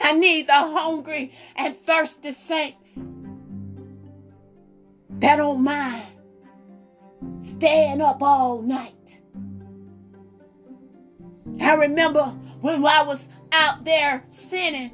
I 0.00 0.12
need 0.12 0.48
the 0.48 0.54
hungry 0.54 1.32
and 1.54 1.76
thirsty 1.76 2.32
saints 2.32 2.98
that 5.20 5.36
don't 5.36 5.62
mind 5.62 6.06
staying 7.40 8.00
up 8.00 8.20
all 8.20 8.60
night. 8.60 9.21
I 11.62 11.74
remember 11.74 12.24
when 12.60 12.84
I 12.84 13.02
was 13.02 13.28
out 13.52 13.84
there 13.84 14.24
sinning, 14.30 14.90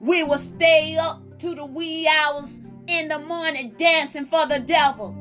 we 0.00 0.22
would 0.24 0.40
stay 0.40 0.96
up 0.96 1.38
to 1.40 1.54
the 1.54 1.66
wee 1.66 2.08
hours 2.08 2.48
in 2.86 3.08
the 3.08 3.18
morning 3.18 3.74
dancing 3.76 4.24
for 4.24 4.46
the 4.46 4.58
devil, 4.58 5.14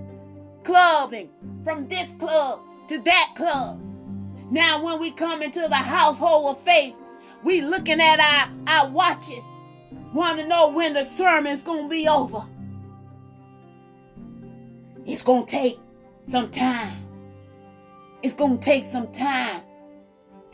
clubbing 0.63 1.29
from 1.65 1.89
this 1.89 2.11
club 2.13 2.61
to 2.87 2.99
that 3.01 3.33
club. 3.35 3.81
Now, 4.49 4.83
when 4.83 4.99
we 4.99 5.11
come 5.11 5.41
into 5.41 5.61
the 5.61 5.75
household 5.75 6.55
of 6.55 6.63
faith, 6.63 6.95
we 7.43 7.59
looking 7.59 7.99
at 7.99 8.19
our, 8.19 8.53
our 8.65 8.89
watches, 8.89 9.43
want 10.13 10.39
to 10.39 10.47
know 10.47 10.69
when 10.69 10.93
the 10.93 11.03
sermon's 11.03 11.61
to 11.83 11.89
be 11.89 12.07
over. 12.07 12.45
It's 15.05 15.23
to 15.45 15.51
take 15.51 15.79
some 16.25 16.51
time. 16.51 17.05
It's 18.23 18.35
to 18.59 18.65
take 18.65 18.85
some 18.85 19.11
time 19.11 19.61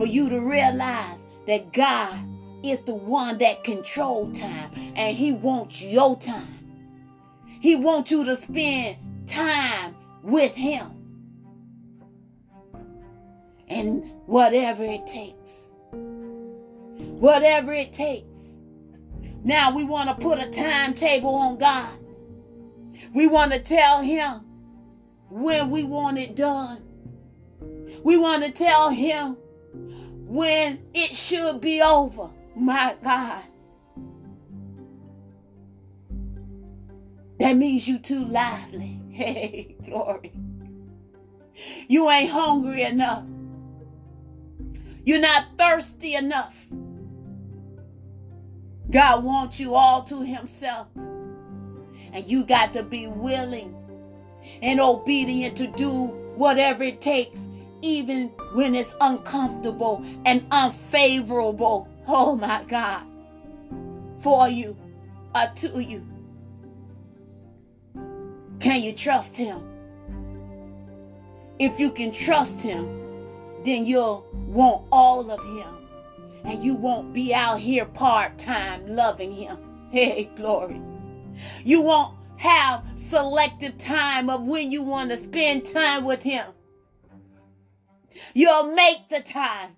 for 0.02 0.08
you 0.08 0.30
to 0.30 0.42
realize 0.42 1.24
that 1.46 1.72
God 1.74 2.20
is 2.64 2.80
the 2.86 2.96
one 2.96 3.38
that 3.38 3.64
controls 3.64 4.36
time 4.36 4.72
and 4.96 5.16
he 5.16 5.32
wants 5.32 5.80
your 5.84 6.18
time. 6.18 6.58
He 7.46 7.76
wants 7.76 8.10
you 8.10 8.26
to 8.26 8.36
spend 8.36 8.98
time 9.28 9.96
with 10.24 10.56
him. 10.56 10.88
And 13.68 14.12
whatever 14.26 14.84
it 14.84 15.06
takes. 15.06 15.50
Whatever 15.92 17.72
it 17.72 17.94
takes. 17.94 18.40
Now 19.44 19.76
we 19.76 19.84
want 19.84 20.10
to 20.10 20.16
put 20.16 20.40
a 20.40 20.50
timetable 20.50 21.36
on 21.36 21.60
God. 21.60 21.94
We 23.14 23.28
want 23.28 23.52
to 23.52 23.60
tell 23.60 24.02
him 24.02 24.42
when 25.30 25.70
we 25.70 25.84
want 25.84 26.18
it 26.18 26.36
done. 26.36 26.82
We 28.04 28.18
want 28.18 28.44
to 28.44 28.50
tell 28.50 28.90
him 28.90 29.38
when 29.74 30.80
it 30.94 31.16
should 31.16 31.62
be 31.62 31.82
over. 31.82 32.30
My 32.56 32.96
God. 33.04 33.44
That 37.40 37.58
means 37.58 37.88
you 37.88 38.00
too 38.00 38.26
lively. 38.26 38.98
Hey, 39.12 39.76
glory. 39.86 40.32
You 41.88 42.10
ain't 42.10 42.32
hungry 42.32 42.84
enough. 42.84 43.26
You're 45.04 45.20
not 45.20 45.46
thirsty 45.58 46.16
enough. 46.16 46.56
God 48.90 49.24
wants 49.24 49.60
you 49.60 49.76
all 49.76 50.04
to 50.04 50.22
Himself. 50.22 50.88
And 50.96 52.26
you 52.26 52.46
got 52.46 52.74
to 52.74 52.84
be 52.84 53.08
willing 53.08 53.76
and 54.62 54.80
obedient 54.80 55.58
to 55.58 55.68
do 55.68 56.06
whatever 56.36 56.84
it 56.84 57.02
takes 57.02 57.40
even 57.82 58.28
when 58.54 58.76
it's 58.76 58.94
uncomfortable 59.02 60.04
and 60.26 60.46
unfavorable. 60.52 61.88
Oh 62.08 62.36
my 62.36 62.64
God. 62.68 63.04
For 64.20 64.48
you 64.50 64.78
or 65.34 65.52
to 65.56 65.84
you. 65.84 66.06
Can 68.60 68.82
you 68.82 68.94
trust 68.94 69.36
him? 69.36 69.64
If 71.58 71.80
you 71.80 71.92
can 71.92 72.12
trust 72.12 72.62
him, 72.62 72.88
then 73.64 73.86
you'll 73.86 74.26
want 74.34 74.86
all 74.92 75.30
of 75.32 75.40
him. 75.58 75.68
And 76.44 76.62
you 76.62 76.74
won't 76.76 77.14
be 77.14 77.34
out 77.34 77.60
here 77.60 77.86
part 77.86 78.38
time 78.38 78.88
loving 78.88 79.34
him. 79.34 79.58
Hey, 79.92 80.30
glory. 80.38 80.82
You 81.66 81.82
won't 81.82 82.16
have 82.38 82.86
selective 82.96 83.78
time 83.78 84.30
of 84.30 84.44
when 84.44 84.72
you 84.72 84.84
want 84.84 85.10
to 85.10 85.18
spend 85.18 85.66
time 85.66 86.06
with 86.06 86.22
him. 86.22 86.46
You'll 88.34 88.74
make 88.74 89.10
the 89.10 89.22
time. 89.22 89.76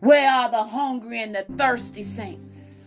Where 0.00 0.30
are 0.30 0.50
the 0.50 0.64
hungry 0.64 1.22
and 1.22 1.34
the 1.34 1.46
thirsty 1.56 2.04
saints? 2.04 2.84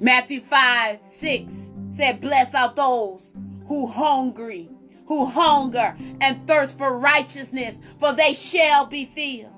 Matthew 0.00 0.40
5 0.40 1.00
6 1.04 1.52
said, 1.94 2.20
Bless 2.20 2.54
out 2.54 2.74
those 2.74 3.32
who 3.68 3.86
hungry, 3.86 4.70
who 5.06 5.26
hunger 5.26 5.96
and 6.20 6.46
thirst 6.46 6.78
for 6.78 6.98
righteousness, 6.98 7.78
for 7.98 8.12
they 8.12 8.32
shall 8.32 8.86
be 8.86 9.04
filled. 9.04 9.52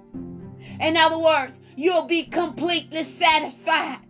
In 0.80 0.96
other 0.96 1.18
words, 1.18 1.60
you'll 1.76 2.06
be 2.06 2.24
completely 2.24 3.04
satisfied. 3.04 4.00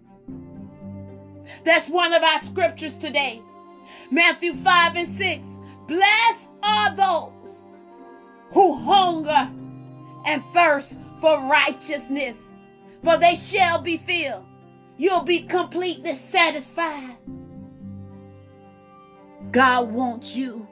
That's 1.64 1.88
one 1.88 2.12
of 2.12 2.22
our 2.22 2.40
scriptures 2.40 2.96
today. 2.96 3.42
Matthew 4.10 4.54
5 4.54 4.96
and 4.96 5.08
6. 5.08 5.46
Blessed 5.86 6.50
are 6.62 6.96
those 6.96 7.62
who 8.52 8.74
hunger 8.74 9.50
and 10.24 10.42
thirst 10.52 10.96
for 11.20 11.40
righteousness, 11.40 12.36
for 13.02 13.16
they 13.16 13.36
shall 13.36 13.80
be 13.80 13.96
filled. 13.96 14.44
You'll 14.96 15.22
be 15.24 15.42
completely 15.42 16.14
satisfied. 16.14 17.16
God 19.50 19.90
wants 19.92 20.34
you 20.34 20.66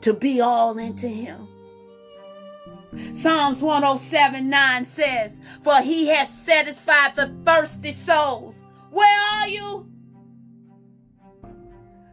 to 0.00 0.12
be 0.12 0.40
all 0.40 0.78
into 0.78 1.08
Him. 1.08 1.48
Psalms 3.14 3.60
107 3.60 4.48
9 4.48 4.84
says, 4.84 5.40
For 5.62 5.80
He 5.80 6.08
has 6.08 6.28
satisfied 6.28 7.14
the 7.16 7.34
thirsty 7.44 7.94
souls. 7.94 8.56
Where 8.90 9.20
are 9.20 9.48
you? 9.48 9.89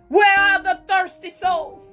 Where 0.09 0.39
are 0.39 0.63
the 0.63 0.81
thirsty 0.87 1.31
souls? 1.31 1.83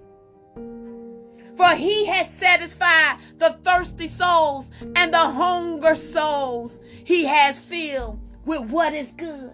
For 1.56 1.74
he 1.74 2.06
has 2.06 2.30
satisfied 2.30 3.18
the 3.38 3.50
thirsty 3.62 4.08
souls 4.08 4.70
and 4.94 5.12
the 5.12 5.30
hunger 5.30 5.94
souls 5.94 6.78
he 7.04 7.24
has 7.24 7.58
filled 7.58 8.20
with 8.44 8.62
what 8.62 8.92
is 8.92 9.12
good. 9.12 9.52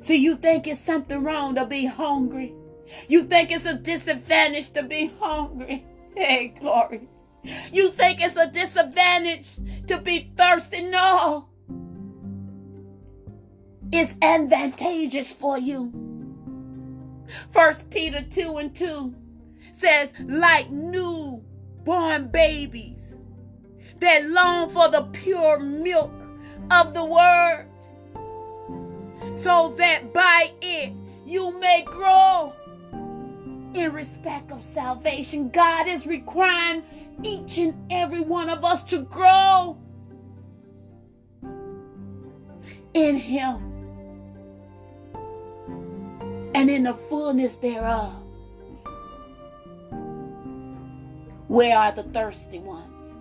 See, 0.00 0.16
you 0.16 0.36
think 0.36 0.66
it's 0.66 0.80
something 0.80 1.22
wrong 1.22 1.54
to 1.56 1.66
be 1.66 1.86
hungry. 1.86 2.54
You 3.08 3.24
think 3.24 3.50
it's 3.50 3.66
a 3.66 3.74
disadvantage 3.74 4.72
to 4.72 4.82
be 4.82 5.12
hungry. 5.20 5.84
Hey, 6.16 6.48
glory. 6.58 7.08
You 7.72 7.90
think 7.90 8.20
it's 8.20 8.34
a 8.34 8.50
disadvantage 8.50 9.50
to 9.86 9.98
be 9.98 10.32
thirsty. 10.36 10.82
No. 10.82 11.46
It's 13.92 14.14
advantageous 14.20 15.32
for 15.32 15.56
you. 15.56 16.07
First 17.50 17.90
Peter 17.90 18.22
2 18.22 18.58
and 18.58 18.74
2 18.74 19.14
says, 19.72 20.12
like 20.24 20.70
newborn 20.70 22.28
babies 22.28 23.16
that 24.00 24.28
long 24.28 24.68
for 24.70 24.88
the 24.88 25.02
pure 25.12 25.58
milk 25.58 26.12
of 26.70 26.94
the 26.94 27.04
word, 27.04 27.66
so 29.36 29.74
that 29.76 30.12
by 30.12 30.52
it 30.62 30.92
you 31.26 31.58
may 31.58 31.82
grow 31.82 32.52
in 33.74 33.92
respect 33.92 34.50
of 34.50 34.62
salvation. 34.62 35.50
God 35.50 35.86
is 35.86 36.06
requiring 36.06 36.82
each 37.22 37.58
and 37.58 37.74
every 37.90 38.20
one 38.20 38.48
of 38.48 38.64
us 38.64 38.82
to 38.84 38.98
grow 38.98 39.76
in 42.94 43.16
Him 43.16 43.67
and 46.58 46.68
in 46.68 46.82
the 46.82 46.94
fullness 46.94 47.54
thereof. 47.54 48.20
Where 51.46 51.78
are 51.78 51.92
the 51.92 52.02
thirsty 52.02 52.58
ones? 52.58 53.14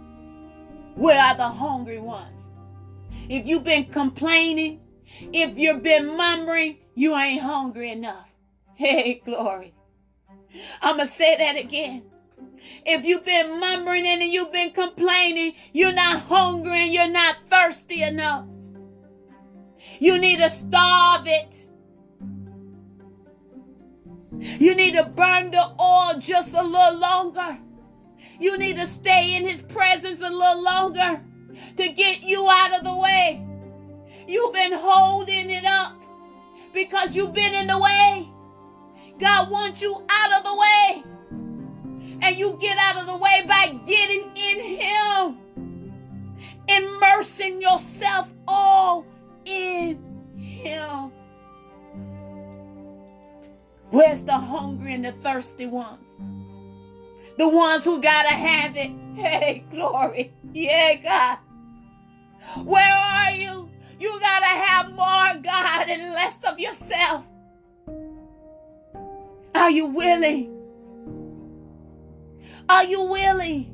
Where 0.96 1.22
are 1.22 1.38
the 1.38 1.48
hungry 1.48 2.00
ones? 2.00 2.42
If 3.30 3.46
you've 3.46 3.64
been 3.64 3.86
complaining, 3.86 4.82
if 5.32 5.60
you've 5.60 5.84
been 5.84 6.18
murmuring, 6.18 6.78
you 6.96 7.16
ain't 7.16 7.44
hungry 7.44 7.92
enough. 7.92 8.26
Hey, 8.76 9.22
glory. 9.26 9.74
I'm 10.82 10.98
going 10.98 11.08
to 11.08 11.14
say 11.14 11.36
that 11.38 11.58
again. 11.58 12.04
If 12.86 13.06
you've 13.06 13.26
been 13.26 13.60
murmuring 13.60 14.08
and 14.08 14.22
you've 14.22 14.52
been 14.52 14.72
complaining, 14.72 15.54
you're 15.74 15.92
not 15.92 16.22
hungry 16.22 16.84
and 16.84 16.94
you're 16.94 17.08
not 17.08 17.38
thirsty 17.48 18.04
enough. 18.04 18.46
You 20.00 20.20
need 20.20 20.38
to 20.38 20.50
starve 20.52 21.26
it. 21.26 21.67
You 24.40 24.76
need 24.76 24.94
to 24.94 25.04
burn 25.04 25.52
the 25.52 25.66
oil 25.80 26.20
just 26.20 26.54
a 26.54 26.64
little 26.64 27.00
longer. 27.00 27.60
You 28.40 28.58
need 28.58 28.76
to 28.76 28.88
stay 28.88 29.36
in 29.36 29.48
his 29.48 29.62
presence 29.62 30.22
a 30.22 30.30
little 30.30 30.64
longer 30.64 31.22
to 31.76 31.90
get 31.90 32.24
you 32.24 32.48
out 32.50 32.78
of 32.78 32.84
the 32.84 32.96
way. 32.96 33.46
You've 34.28 34.54
been 34.54 34.74
holding 34.74 35.50
it 35.50 35.66
up 35.66 35.94
because 36.74 37.16
you've 37.16 37.34
been 37.34 37.54
in 37.54 37.68
the 37.68 37.80
way. 37.80 38.30
God 39.20 39.50
wants 39.50 39.82
you 39.82 40.04
out 40.10 40.38
of 40.38 40.44
the 40.44 40.56
way. 40.56 41.04
And 42.22 42.36
you 42.36 42.58
get 42.60 42.78
out 42.78 42.98
of 42.98 43.06
the 43.06 43.18
way 43.18 43.44
by 43.48 43.80
getting 43.86 44.32
in 44.36 44.60
Him, 44.80 45.38
immersing 46.68 47.62
yourself 47.62 48.32
all 48.48 49.06
in 49.46 50.00
Him. 50.36 51.12
Where's 53.90 54.24
the 54.24 54.34
hungry 54.34 54.94
and 54.94 55.06
the 55.06 55.12
thirsty 55.12 55.66
ones? 55.66 56.08
The 57.38 57.48
ones 57.48 57.86
who 57.86 58.02
gotta 58.02 58.34
have 58.34 58.76
it. 58.76 58.92
Hey, 59.16 59.64
glory. 59.72 60.34
Yeah, 60.54 60.96
God. 60.96 61.40
Where 62.66 62.94
are 62.94 63.32
you? 63.32 63.70
You 64.00 64.20
gotta 64.20 64.46
have 64.46 64.90
more 64.92 65.42
God 65.42 65.90
and 65.90 66.14
less 66.14 66.36
of 66.48 66.60
yourself. 66.60 67.24
Are 69.56 69.72
you 69.72 69.86
willing? 69.88 70.54
Are 72.70 72.84
you 72.84 73.02
willing? 73.04 73.74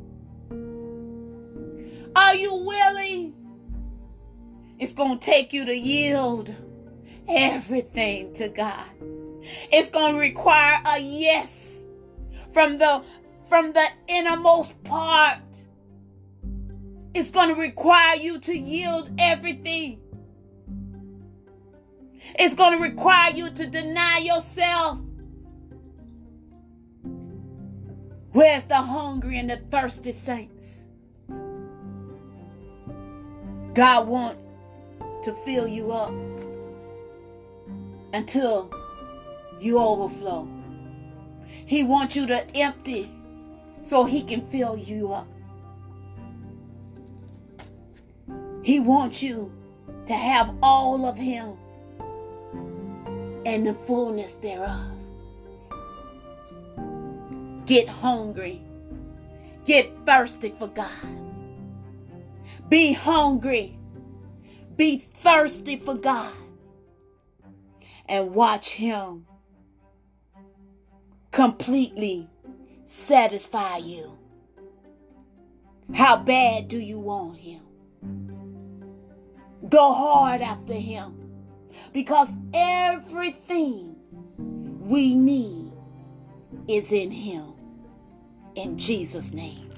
Are 2.16 2.36
you 2.36 2.54
willing? 2.54 3.34
It's 4.80 4.94
going 4.94 5.20
to 5.20 5.26
take 5.26 5.52
you 5.52 5.66
to 5.66 5.76
yield 5.76 6.54
everything 7.28 8.34
to 8.36 8.50
God. 8.50 8.86
It's 9.72 9.90
going 9.90 10.14
to 10.14 10.20
require 10.20 10.82
a 10.86 11.00
yes 11.00 11.80
from 12.52 12.78
the 12.78 13.04
from 13.50 13.74
the 13.74 13.86
innermost 14.08 14.84
part. 14.84 15.40
It's 17.14 17.30
going 17.30 17.50
to 17.50 17.56
require 17.56 18.16
you 18.16 18.40
to 18.40 18.58
yield 18.58 19.12
everything. 19.20 20.00
It's 22.40 22.56
going 22.56 22.78
to 22.78 22.82
require 22.82 23.32
you 23.32 23.52
to 23.52 23.66
deny 23.68 24.20
yourself. 24.20 25.00
Where's 28.32 28.66
the 28.66 28.78
hungry 28.78 29.38
and 29.38 29.50
the 29.50 29.58
thirsty 29.58 30.12
saints? 30.12 30.88
God 33.76 34.08
wants 34.08 34.42
to 35.26 35.34
fill 35.46 35.68
you 35.68 35.92
up 35.92 36.14
until 38.14 38.72
you 39.60 39.80
overflow. 39.80 40.48
He 41.66 41.84
wants 41.84 42.16
you 42.16 42.26
to 42.28 42.56
empty 42.56 43.12
so 43.84 44.06
he 44.06 44.24
can 44.24 44.48
fill 44.50 44.78
you 44.78 45.14
up. 45.14 45.28
He 48.64 48.80
wants 48.80 49.22
you 49.22 49.52
to 50.08 50.14
have 50.14 50.56
all 50.62 51.06
of 51.06 51.18
him 51.18 51.58
and 53.46 53.68
the 53.68 53.74
fullness 53.86 54.34
thereof. 54.36 54.92
Get 57.66 57.88
hungry. 57.88 58.62
Get 59.66 60.06
thirsty 60.06 60.54
for 60.60 60.68
God. 60.68 60.90
Be 62.68 62.94
hungry. 62.94 63.78
Be 64.76 64.98
thirsty 64.98 65.78
for 65.78 65.96
God. 65.96 66.34
And 68.08 68.34
watch 68.34 68.72
Him 68.72 69.26
completely 71.34 72.30
satisfy 72.86 73.78
you. 73.78 74.18
How 75.94 76.16
bad 76.16 76.68
do 76.68 76.80
you 76.80 77.00
want 77.00 77.38
Him? 77.40 77.62
Go 79.68 79.94
hard 79.94 80.42
after 80.42 80.76
Him 80.76 81.32
because 81.92 82.30
everything 82.54 83.96
we 84.80 85.16
need 85.16 85.74
is 86.68 86.92
in 86.92 87.10
Him. 87.10 87.54
In 88.56 88.78
Jesus' 88.78 89.34
name. 89.34 89.70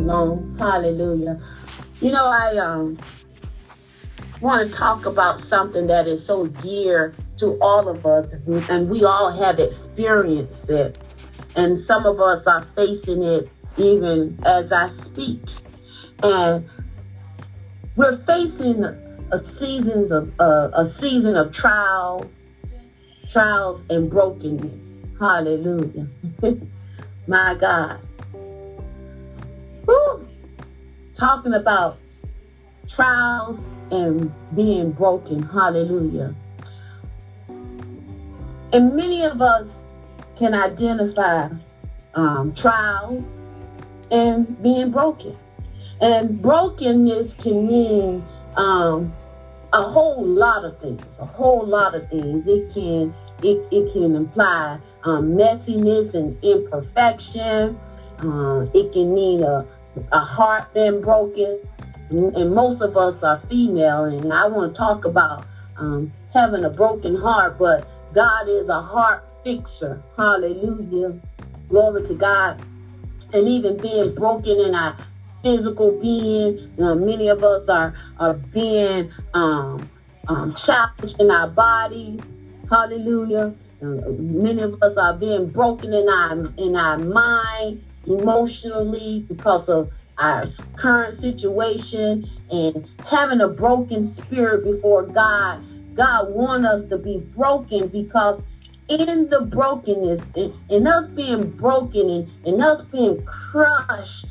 No, 0.00 0.43
hallelujah. 0.64 1.40
You 2.00 2.12
know, 2.12 2.24
I 2.26 2.56
um 2.56 2.98
want 4.40 4.70
to 4.70 4.76
talk 4.76 5.06
about 5.06 5.46
something 5.48 5.86
that 5.86 6.06
is 6.06 6.26
so 6.26 6.46
dear 6.46 7.14
to 7.38 7.58
all 7.60 7.88
of 7.88 8.04
us, 8.06 8.26
and 8.68 8.88
we 8.88 9.04
all 9.04 9.30
have 9.32 9.58
experienced 9.58 10.70
it, 10.70 10.98
and 11.54 11.86
some 11.86 12.06
of 12.06 12.20
us 12.20 12.46
are 12.46 12.66
facing 12.74 13.22
it 13.22 13.48
even 13.76 14.38
as 14.44 14.72
I 14.72 14.90
speak. 15.06 15.42
And 16.22 16.68
we're 17.96 18.24
facing 18.24 18.84
a 18.84 19.40
seasons 19.58 20.10
of 20.12 20.32
uh, 20.40 20.70
a 20.72 20.94
season 21.00 21.36
of 21.36 21.52
trial, 21.52 22.30
trials 23.32 23.80
and 23.90 24.10
brokenness. 24.10 24.72
Hallelujah. 25.18 26.06
My 27.26 27.54
God. 27.54 28.00
Talking 31.18 31.54
about 31.54 31.98
trials 32.94 33.58
and 33.90 34.32
being 34.56 34.90
broken. 34.92 35.42
Hallelujah. 35.42 36.34
And 38.72 38.96
many 38.96 39.22
of 39.22 39.40
us 39.40 39.68
can 40.36 40.54
identify 40.54 41.48
um, 42.14 42.54
trials 42.56 43.22
and 44.10 44.60
being 44.62 44.90
broken. 44.90 45.36
And 46.00 46.42
brokenness 46.42 47.32
can 47.40 47.66
mean 47.66 48.24
um, 48.56 49.14
a 49.72 49.82
whole 49.82 50.24
lot 50.26 50.64
of 50.64 50.80
things. 50.80 51.02
A 51.20 51.26
whole 51.26 51.64
lot 51.64 51.94
of 51.94 52.08
things. 52.10 52.44
It 52.46 52.74
can 52.74 53.14
it, 53.42 53.66
it 53.70 53.92
can 53.92 54.14
imply 54.16 54.78
um, 55.04 55.34
messiness 55.34 56.14
and 56.14 56.42
imperfection. 56.42 57.78
Uh, 58.18 58.66
it 58.72 58.92
can 58.92 59.14
mean 59.14 59.42
a, 59.42 59.66
a 60.12 60.20
heart 60.20 60.72
being 60.74 61.00
broken. 61.00 61.60
And, 62.10 62.54
most 62.54 62.82
of 62.82 62.96
us 62.96 63.20
are 63.22 63.42
female, 63.48 64.04
and 64.04 64.32
I 64.32 64.46
want 64.46 64.74
to 64.74 64.78
talk 64.78 65.04
about 65.04 65.46
um, 65.78 66.12
having 66.32 66.64
a 66.64 66.70
broken 66.70 67.16
heart, 67.16 67.58
but 67.58 67.88
God 68.14 68.48
is 68.48 68.68
a 68.68 68.80
heart 68.80 69.24
fixer. 69.42 70.02
Hallelujah. 70.16 71.18
Glory 71.68 72.06
to 72.06 72.14
God. 72.14 72.62
And 73.32 73.48
even 73.48 73.78
being 73.78 74.14
broken 74.14 74.60
in 74.60 74.74
our 74.74 74.96
physical 75.44 76.00
being. 76.00 76.72
Uh, 76.80 76.94
many 76.94 77.28
of 77.28 77.44
us 77.44 77.68
are 77.68 77.94
are 78.18 78.34
being 78.34 79.12
um, 79.34 79.88
um, 80.26 80.56
challenged 80.66 81.20
in 81.20 81.30
our 81.30 81.48
bodies. 81.48 82.20
Hallelujah. 82.68 83.54
Uh, 83.82 83.86
many 84.18 84.62
of 84.62 84.82
us 84.82 84.96
are 84.96 85.14
being 85.14 85.50
broken 85.50 85.92
in 85.92 86.08
our 86.08 86.32
in 86.56 86.74
our 86.74 86.98
mind 86.98 87.84
emotionally 88.06 89.24
because 89.28 89.68
of 89.68 89.90
our 90.18 90.46
current 90.76 91.20
situation 91.20 92.28
and 92.50 92.88
having 93.08 93.40
a 93.40 93.48
broken 93.48 94.16
spirit 94.24 94.64
before 94.64 95.02
God. 95.02 95.62
God 95.94 96.30
wants 96.30 96.66
us 96.66 96.88
to 96.90 96.98
be 96.98 97.18
broken 97.36 97.88
because 97.88 98.42
in 98.88 99.28
the 99.30 99.40
brokenness, 99.40 100.22
in, 100.34 100.52
in 100.68 100.86
us 100.86 101.08
being 101.10 101.50
broken 101.50 102.10
and 102.10 102.46
in 102.46 102.60
us 102.60 102.84
being 102.92 103.24
crushed 103.24 104.26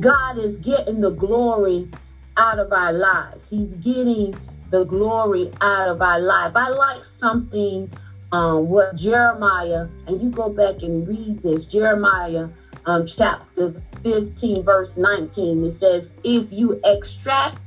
God 0.00 0.38
is 0.38 0.56
getting 0.58 1.00
the 1.00 1.10
glory 1.10 1.88
out 2.36 2.60
of 2.60 2.72
our 2.72 2.92
lives. 2.92 3.40
He's 3.50 3.68
getting 3.82 4.38
the 4.70 4.84
glory 4.84 5.50
out 5.60 5.88
of 5.88 6.00
our 6.00 6.20
life. 6.20 6.52
I 6.54 6.68
like 6.68 7.02
something 7.18 7.90
um, 8.32 8.68
what 8.68 8.96
Jeremiah, 8.96 9.86
and 10.06 10.22
you 10.22 10.30
go 10.30 10.48
back 10.48 10.82
and 10.82 11.06
read 11.08 11.42
this, 11.42 11.64
Jeremiah 11.66 12.48
um, 12.86 13.08
chapter 13.16 13.80
15, 14.02 14.64
verse 14.64 14.90
19. 14.96 15.64
It 15.64 15.80
says, 15.80 16.08
If 16.24 16.52
you 16.52 16.80
extract 16.84 17.58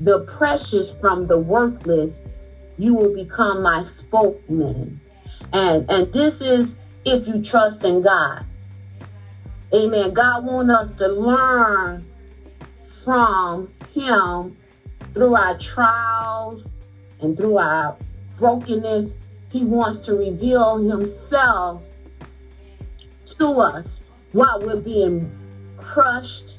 the 0.00 0.20
precious 0.36 0.90
from 1.00 1.26
the 1.26 1.38
worthless, 1.38 2.10
you 2.78 2.94
will 2.94 3.14
become 3.14 3.62
my 3.62 3.88
spokesman. 4.00 5.00
And 5.52 5.88
and 5.90 6.12
this 6.12 6.34
is 6.40 6.68
if 7.04 7.26
you 7.26 7.48
trust 7.48 7.84
in 7.84 8.02
God. 8.02 8.44
Amen. 9.72 10.12
God 10.14 10.44
wants 10.44 10.72
us 10.72 10.98
to 10.98 11.08
learn 11.08 12.06
from 13.04 13.72
him 13.92 14.56
through 15.12 15.34
our 15.34 15.58
trials 15.74 16.64
and 17.20 17.36
through 17.36 17.58
our 17.58 17.96
brokenness. 18.38 19.10
He 19.50 19.64
wants 19.64 20.06
to 20.06 20.12
reveal 20.12 20.78
himself 20.78 21.82
to 23.38 23.46
us 23.60 23.86
while 24.32 24.60
we're 24.60 24.80
being 24.80 25.30
crushed, 25.78 26.56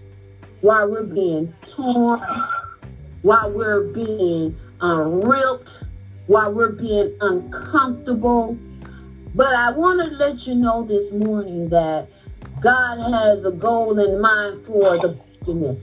while 0.61 0.89
we're 0.89 1.03
being 1.03 1.53
torn, 1.75 2.21
while 3.21 3.51
we're 3.51 3.91
being 3.93 4.57
uh, 4.81 5.03
ripped, 5.03 5.69
while 6.27 6.53
we're 6.53 6.71
being 6.71 7.15
uncomfortable. 7.21 8.57
But 9.35 9.53
I 9.53 9.71
want 9.71 10.03
to 10.03 10.15
let 10.17 10.39
you 10.47 10.55
know 10.55 10.85
this 10.85 11.11
morning 11.13 11.69
that 11.69 12.07
God 12.61 12.97
has 13.13 13.45
a 13.45 13.51
goal 13.51 13.99
in 13.99 14.19
mind 14.19 14.65
for 14.65 14.97
the 14.99 15.19
brokenness. 15.45 15.79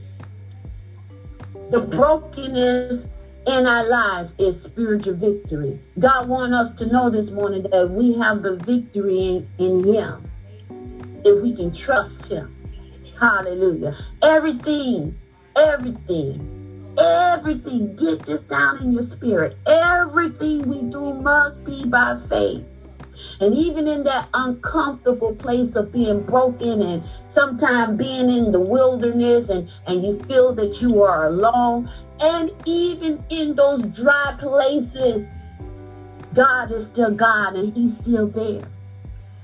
The 1.71 1.79
brokenness 1.79 3.05
in 3.47 3.67
our 3.67 3.87
lives 3.87 4.31
is 4.39 4.55
spiritual 4.65 5.15
victory. 5.15 5.79
God 5.99 6.27
wants 6.27 6.55
us 6.55 6.79
to 6.79 6.91
know 6.91 7.09
this 7.09 7.29
morning 7.31 7.63
that 7.63 7.89
we 7.89 8.17
have 8.17 8.41
the 8.41 8.55
victory 8.57 9.19
in, 9.19 9.47
in 9.59 9.83
Him 9.83 10.29
if 11.23 11.41
we 11.41 11.55
can 11.55 11.75
trust 11.85 12.25
Him. 12.25 12.51
Hallelujah. 13.19 13.95
Everything, 14.21 15.17
everything, 15.55 16.95
everything, 16.97 17.95
get 17.95 18.25
this 18.25 18.41
down 18.49 18.81
in 18.81 18.93
your 18.93 19.09
spirit. 19.15 19.57
Everything 19.67 20.67
we 20.67 20.81
do 20.91 21.13
must 21.13 21.63
be 21.65 21.85
by 21.85 22.19
faith. 22.27 22.63
And 23.39 23.55
even 23.55 23.87
in 23.87 24.03
that 24.03 24.29
uncomfortable 24.33 25.35
place 25.35 25.71
of 25.75 25.91
being 25.91 26.23
broken 26.23 26.81
and 26.81 27.03
sometimes 27.33 27.97
being 27.97 28.29
in 28.29 28.51
the 28.51 28.59
wilderness 28.59 29.49
and, 29.49 29.69
and 29.87 30.03
you 30.03 30.23
feel 30.27 30.53
that 30.55 30.81
you 30.81 31.01
are 31.03 31.27
alone, 31.27 31.89
and 32.19 32.51
even 32.65 33.23
in 33.29 33.55
those 33.55 33.83
dry 33.95 34.37
places, 34.39 35.25
God 36.33 36.71
is 36.71 36.87
still 36.93 37.11
God 37.11 37.55
and 37.55 37.73
He's 37.73 37.93
still 38.01 38.27
there. 38.27 38.67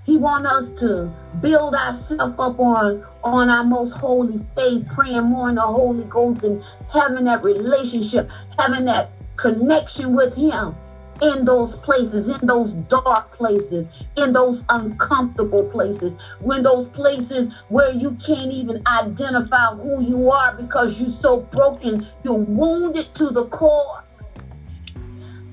He 0.06 0.18
wants 0.18 0.50
us 0.50 0.80
to 0.80 1.14
build 1.42 1.76
ourselves 1.76 2.36
up 2.38 2.60
on, 2.60 3.06
on 3.24 3.50
our 3.50 3.64
most 3.64 3.94
holy 3.94 4.44
faith, 4.56 4.86
praying 4.94 5.24
more 5.24 5.50
in 5.50 5.56
the 5.56 5.62
Holy 5.62 6.04
Ghost 6.06 6.44
and 6.44 6.64
having 6.92 7.26
that 7.26 7.44
relationship, 7.44 8.28
having 8.58 8.86
that 8.86 9.12
connection 9.38 10.16
with 10.16 10.34
Him 10.34 10.76
in 11.22 11.46
those 11.46 11.74
places, 11.84 12.28
in 12.42 12.48
those 12.48 12.72
dark 12.90 13.38
places, 13.38 13.86
in 14.18 14.34
those 14.34 14.62
uncomfortable 14.70 15.70
places, 15.70 16.14
when 16.40 16.64
those 16.64 16.88
places 16.96 17.54
where 17.70 17.92
you 17.92 18.18
can't 18.26 18.52
even 18.52 18.82
identify 18.88 19.68
who 19.76 20.04
you 20.04 20.32
are 20.32 20.56
because 20.56 20.96
you're 20.98 21.18
so 21.22 21.42
broken, 21.54 22.08
you're 22.24 22.34
wounded 22.34 23.14
to 23.16 23.30
the 23.30 23.46
core. 23.46 24.04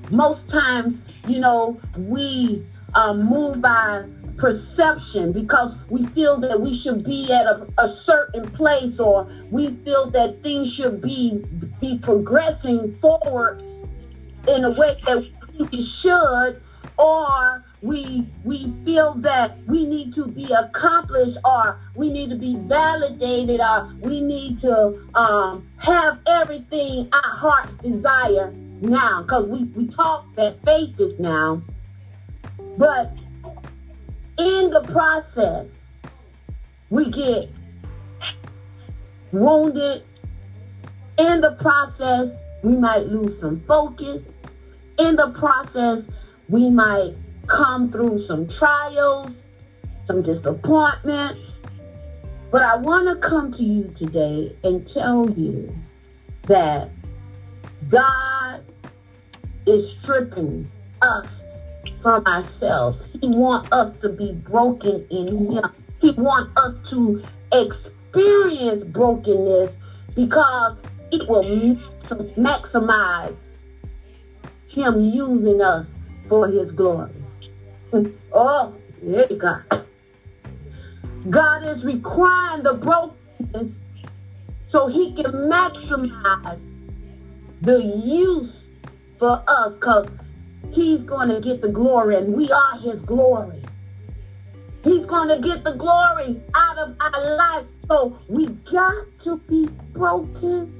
Most 0.09 0.49
times, 0.49 0.95
you 1.27 1.39
know, 1.39 1.79
we 1.95 2.65
uh, 2.95 3.13
move 3.13 3.61
by 3.61 4.05
perception 4.37 5.31
because 5.31 5.75
we 5.89 6.07
feel 6.07 6.39
that 6.39 6.59
we 6.59 6.81
should 6.81 7.03
be 7.03 7.31
at 7.31 7.45
a, 7.45 7.67
a, 7.77 8.01
certain 8.05 8.49
place 8.51 8.97
or 8.97 9.29
we 9.51 9.77
feel 9.83 10.09
that 10.09 10.41
things 10.41 10.73
should 10.75 11.01
be 11.01 11.43
be 11.81 11.99
progressing 12.01 12.97
forward 13.01 13.61
in 14.47 14.63
a 14.63 14.71
way 14.79 14.95
that 15.05 15.29
we 15.59 15.91
should 16.01 16.61
or 16.97 17.63
we 17.81 18.27
we 18.43 18.73
feel 18.83 19.13
that 19.15 19.57
we 19.67 19.85
need 19.85 20.13
to 20.13 20.25
be 20.27 20.51
accomplished 20.51 21.37
or 21.45 21.79
we 21.95 22.09
need 22.09 22.29
to 22.29 22.35
be 22.35 22.55
validated 22.67 23.59
or 23.59 23.93
we 24.01 24.21
need 24.21 24.59
to 24.61 25.01
um, 25.15 25.67
have 25.77 26.19
everything 26.27 27.09
our 27.13 27.37
hearts 27.37 27.71
desire 27.81 28.51
now 28.81 29.21
because 29.21 29.47
we, 29.47 29.63
we 29.75 29.87
talk 29.93 30.25
that 30.35 30.57
is 30.67 31.19
now. 31.19 31.61
But 32.77 33.13
in 34.37 34.69
the 34.71 34.81
process 34.91 35.67
we 36.89 37.11
get 37.11 37.49
wounded. 39.31 40.03
In 41.17 41.41
the 41.41 41.51
process 41.59 42.29
we 42.63 42.75
might 42.75 43.05
lose 43.07 43.39
some 43.39 43.61
focus 43.67 44.21
in 44.99 45.15
the 45.15 45.29
process, 45.39 46.03
we 46.49 46.69
might 46.69 47.15
come 47.47 47.91
through 47.91 48.25
some 48.27 48.47
trials, 48.59 49.31
some 50.05 50.21
disappointments. 50.21 51.39
But 52.51 52.63
I 52.63 52.77
want 52.77 53.07
to 53.07 53.27
come 53.27 53.53
to 53.53 53.63
you 53.63 53.93
today 53.97 54.55
and 54.63 54.87
tell 54.93 55.29
you 55.29 55.73
that 56.47 56.89
God 57.89 58.63
is 59.65 59.89
stripping 60.01 60.69
us 61.01 61.27
from 62.01 62.25
ourselves. 62.25 62.97
He 63.21 63.27
wants 63.29 63.69
us 63.71 63.95
to 64.01 64.09
be 64.09 64.33
broken 64.33 65.05
in 65.09 65.51
Him. 65.51 65.63
He 66.01 66.11
wants 66.11 66.51
us 66.57 66.75
to 66.89 67.23
experience 67.51 68.83
brokenness 68.85 69.71
because 70.15 70.77
it 71.11 71.29
will 71.29 71.43
maximize 72.35 73.35
him 74.69 75.01
using 75.01 75.61
us 75.61 75.85
for 76.27 76.47
his 76.47 76.71
glory. 76.71 77.11
oh, 78.33 78.75
there 79.01 79.27
you 79.29 79.37
go. 79.37 79.83
God 81.29 81.65
is 81.67 81.83
requiring 81.83 82.63
the 82.63 82.73
brokenness 82.73 83.73
so 84.69 84.87
he 84.87 85.13
can 85.15 85.31
maximize 85.31 86.59
the 87.61 87.77
use 87.77 88.53
for 89.17 89.43
us 89.47 89.73
because 89.73 90.07
he's 90.71 91.01
going 91.01 91.29
to 91.29 91.41
get 91.41 91.61
the 91.61 91.69
glory 91.69 92.15
and 92.15 92.33
we 92.33 92.49
are 92.51 92.77
his 92.79 93.01
glory. 93.01 93.61
He's 94.83 95.05
going 95.05 95.27
to 95.27 95.45
get 95.45 95.63
the 95.63 95.73
glory 95.73 96.41
out 96.55 96.77
of 96.77 96.95
our 97.01 97.35
life. 97.35 97.65
So 97.87 98.17
we 98.29 98.47
got 98.71 99.05
to 99.23 99.37
be 99.49 99.67
broken 99.93 100.73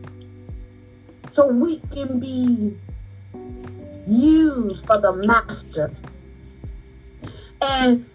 so 1.33 1.47
we 1.47 1.79
can 1.91 2.19
be 2.19 2.77
used 4.09 4.85
for 4.85 4.99
the 4.99 5.13
master. 5.13 5.91
And 7.61 8.05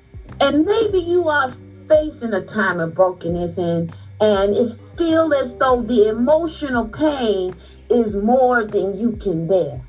and 0.41 0.65
maybe 0.65 0.99
you 0.99 1.29
are 1.29 1.55
facing 1.89 2.33
a 2.33 2.45
time 2.47 2.81
of 2.81 2.95
brokenness 2.95 3.57
and 3.59 3.95
and 4.21 4.57
it 4.57 4.79
feels 4.97 5.33
as 5.33 5.59
though 5.59 5.83
the 5.83 6.09
emotional 6.09 6.89
pain 6.89 7.55
is 7.91 8.15
more 8.15 8.65
than 8.65 8.99
you 8.99 9.13
can 9.23 9.47
bear. 9.47 9.81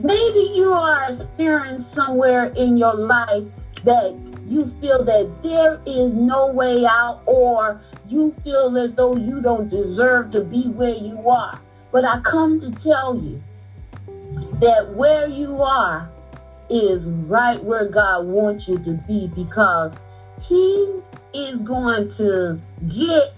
Maybe 0.00 0.52
you 0.54 0.72
are 0.72 1.12
experiencing 1.12 1.86
somewhere 1.94 2.46
in 2.54 2.76
your 2.76 2.94
life 2.94 3.44
that 3.84 4.16
you 4.46 4.72
feel 4.80 5.04
that 5.04 5.30
there 5.42 5.80
is 5.86 6.12
no 6.12 6.48
way 6.48 6.84
out 6.86 7.22
or 7.26 7.80
you 8.08 8.34
feel 8.42 8.76
as 8.76 8.94
though 8.96 9.16
you 9.16 9.40
don't 9.40 9.68
deserve 9.68 10.30
to 10.32 10.42
be 10.42 10.68
where 10.68 10.94
you 10.94 11.28
are. 11.28 11.60
But 11.92 12.04
I 12.04 12.20
come 12.20 12.60
to 12.60 12.70
tell 12.82 13.20
you 13.20 13.42
that 14.60 14.94
where 14.94 15.28
you 15.28 15.62
are 15.62 16.10
is 16.70 17.02
right 17.04 17.62
where 17.62 17.88
God 17.88 18.26
wants 18.26 18.68
you 18.68 18.78
to 18.78 18.92
be 19.06 19.28
because 19.34 19.92
He 20.42 21.00
is 21.32 21.56
going 21.58 22.14
to 22.16 22.60
get 22.88 23.34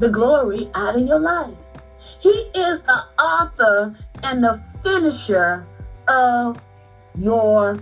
the 0.00 0.08
glory 0.08 0.70
out 0.74 0.96
of 0.96 1.06
your 1.06 1.20
life. 1.20 1.54
He 2.20 2.28
is 2.28 2.80
the 2.86 3.02
author 3.22 3.96
and 4.22 4.42
the 4.42 4.60
finisher 4.82 5.66
of 6.08 6.60
your 7.18 7.78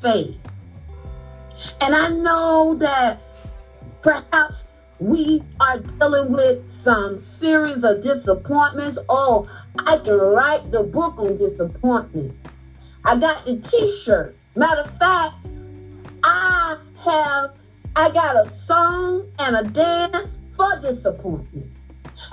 faith. 0.00 0.36
And 1.80 1.94
I 1.94 2.08
know 2.08 2.76
that 2.80 3.20
perhaps 4.02 4.54
we 4.98 5.42
are 5.58 5.78
dealing 5.78 6.32
with 6.32 6.62
some 6.84 7.24
series 7.40 7.82
of 7.84 8.02
disappointments. 8.02 8.98
Oh, 9.08 9.48
I 9.78 9.98
can 9.98 10.14
write 10.14 10.70
the 10.70 10.82
book 10.82 11.18
on 11.18 11.38
disappointment. 11.38 12.34
I 13.04 13.18
got 13.18 13.44
the 13.44 13.56
t-shirt. 13.56 14.36
Matter 14.56 14.82
of 14.82 14.98
fact, 14.98 15.34
I 16.22 16.76
have 17.04 17.50
I 17.96 18.10
got 18.10 18.36
a 18.36 18.52
song 18.66 19.26
and 19.38 19.56
a 19.56 19.64
dance 19.64 20.28
for 20.56 20.78
disappointment. 20.80 21.66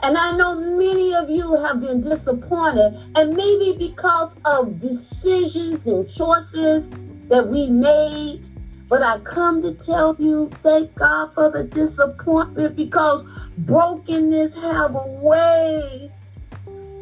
And 0.04 0.18
I 0.18 0.36
know 0.36 0.56
many 0.56 1.16
of 1.16 1.30
you 1.30 1.56
have 1.56 1.82
been 1.82 2.02
disappointed, 2.02 2.94
and 3.16 3.36
maybe 3.36 3.76
because 3.78 4.32
of 4.46 4.80
decisions 4.80 5.86
and 5.86 6.08
choices 6.16 6.84
that 7.30 7.48
we 7.48 7.68
made. 7.70 8.44
But 8.90 9.02
I 9.02 9.20
come 9.20 9.62
to 9.64 9.74
tell 9.86 10.16
you, 10.20 10.50
thank 10.64 10.94
God 10.96 11.34
for 11.34 11.52
the 11.52 11.64
disappointment 11.64 12.76
because 12.76 13.26
brokenness 13.58 14.54
have 14.56 14.96
a 14.96 15.08
way 15.22 16.07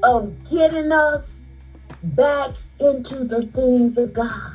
of 0.06 0.32
getting 0.52 0.92
us 0.92 1.26
back 2.04 2.52
into 2.80 3.24
the 3.24 3.50
things 3.54 3.98
of 3.98 4.14
God. 4.14 4.52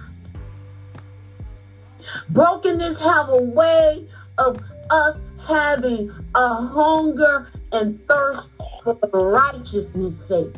Brokenness 2.31 2.99
have 3.01 3.29
a 3.31 3.43
way 3.43 4.09
of 4.39 4.61
us 4.91 5.17
having 5.47 6.11
a 6.37 6.67
hunger 6.69 7.51
and 7.73 8.01
thirst 8.07 8.49
for 8.85 8.97
righteousness' 9.13 10.15
sake. 10.29 10.55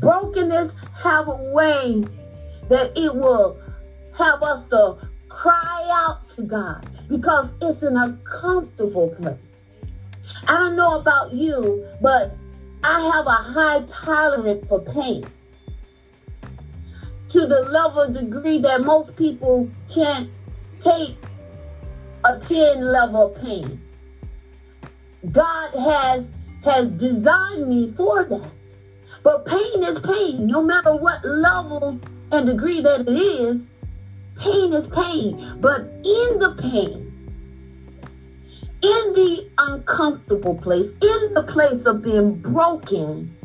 Brokenness 0.00 0.72
have 1.02 1.28
a 1.28 1.52
way 1.52 2.04
that 2.68 2.92
it 2.96 3.14
will 3.14 3.56
have 4.16 4.42
us 4.42 4.68
to 4.70 4.96
cry 5.28 5.88
out 5.92 6.20
to 6.34 6.42
God 6.42 6.88
because 7.08 7.48
it's 7.62 7.82
an 7.82 7.96
uncomfortable 7.96 9.14
place. 9.20 9.38
I 10.48 10.58
don't 10.58 10.76
know 10.76 10.98
about 10.98 11.32
you, 11.32 11.86
but 12.02 12.36
I 12.82 13.10
have 13.12 13.26
a 13.26 13.30
high 13.30 13.82
tolerance 14.04 14.64
for 14.68 14.80
pain 14.80 15.24
to 17.30 17.46
the 17.46 17.60
level 17.70 18.12
degree 18.12 18.60
that 18.62 18.82
most 18.82 19.14
people 19.16 19.68
can't 19.92 20.30
take 20.82 21.16
a 22.24 22.38
10 22.48 22.92
level 22.92 23.36
pain. 23.42 23.80
God 25.32 25.70
has 25.74 26.24
has 26.64 26.88
designed 26.92 27.68
me 27.68 27.94
for 27.96 28.24
that. 28.24 28.50
But 29.22 29.46
pain 29.46 29.82
is 29.84 29.98
pain, 30.04 30.46
no 30.46 30.62
matter 30.62 30.94
what 30.94 31.24
level 31.24 31.98
and 32.30 32.46
degree 32.46 32.82
that 32.82 33.00
it 33.00 33.10
is. 33.10 33.60
Pain 34.40 34.72
is 34.72 34.86
pain. 34.94 35.58
But 35.60 35.80
in 36.04 36.38
the 36.38 36.56
pain, 36.60 37.07
in 38.82 39.12
the 39.14 39.50
uncomfortable 39.58 40.54
place, 40.56 40.90
in 41.02 41.34
the 41.34 41.42
place 41.52 41.84
of 41.84 42.02
being 42.02 42.34
broken, 42.40 43.36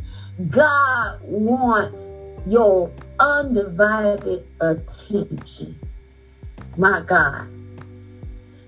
God 0.49 1.19
wants 1.23 1.97
your 2.47 2.91
undivided 3.19 4.45
attention. 4.59 5.79
My 6.77 7.01
God. 7.07 7.47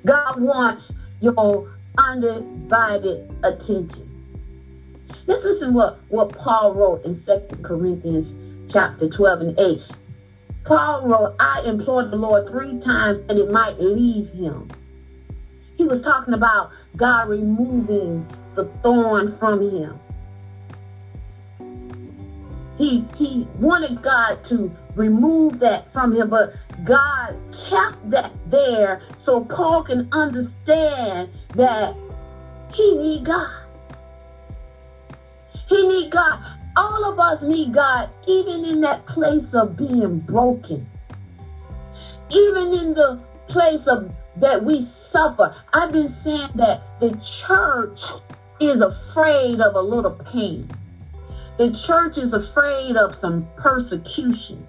God 0.05 0.39
wants 0.39 0.91
your 1.21 1.71
undivided 1.97 3.31
attention. 3.43 4.11
Let's 5.27 5.43
listen 5.43 5.73
what, 5.73 5.99
what 6.09 6.37
Paul 6.37 6.75
wrote 6.75 7.05
in 7.05 7.23
2 7.25 7.63
Corinthians 7.63 8.71
chapter 8.71 9.09
12 9.09 9.41
and 9.41 9.59
8. 9.59 9.81
Paul 10.65 11.07
wrote, 11.07 11.35
I 11.39 11.61
implored 11.65 12.11
the 12.11 12.15
Lord 12.15 12.47
three 12.49 12.79
times 12.81 13.25
that 13.27 13.37
it 13.37 13.51
might 13.51 13.79
leave 13.79 14.29
him. 14.29 14.69
He 15.75 15.83
was 15.83 16.01
talking 16.03 16.33
about 16.33 16.71
God 16.95 17.29
removing 17.29 18.25
the 18.55 18.65
thorn 18.81 19.37
from 19.37 19.59
him. 19.61 19.99
He 22.77 23.05
he 23.17 23.47
wanted 23.59 24.01
God 24.01 24.39
to 24.49 24.71
remove 24.95 25.59
that 25.59 25.91
from 25.93 26.13
him, 26.15 26.29
but 26.29 26.53
God 26.83 27.35
kept 27.69 28.09
that 28.11 28.31
there 28.49 29.01
so 29.25 29.45
Paul 29.45 29.83
can 29.83 30.09
understand 30.11 31.29
that 31.55 31.95
he 32.73 32.97
need 32.97 33.25
God. 33.25 33.65
He 35.67 35.87
need 35.87 36.11
God. 36.11 36.39
All 36.77 37.05
of 37.05 37.19
us 37.19 37.41
need 37.41 37.73
God, 37.73 38.09
even 38.27 38.65
in 38.65 38.81
that 38.81 39.05
place 39.07 39.45
of 39.53 39.77
being 39.77 40.19
broken. 40.19 40.85
Even 42.29 42.73
in 42.73 42.93
the 42.93 43.21
place 43.47 43.81
of 43.87 44.11
that 44.37 44.63
we 44.63 44.89
suffer. 45.15 45.55
I've 45.73 45.91
been 45.91 46.15
saying 46.23 46.49
that 46.55 46.81
the 46.99 47.17
church 47.47 47.99
is 48.59 48.81
afraid 48.81 49.61
of 49.61 49.75
a 49.75 49.81
little 49.81 50.11
pain. 50.31 50.69
The 51.57 51.71
church 51.87 52.17
is 52.17 52.33
afraid 52.33 52.97
of 52.97 53.15
some 53.21 53.47
persecution. 53.55 54.67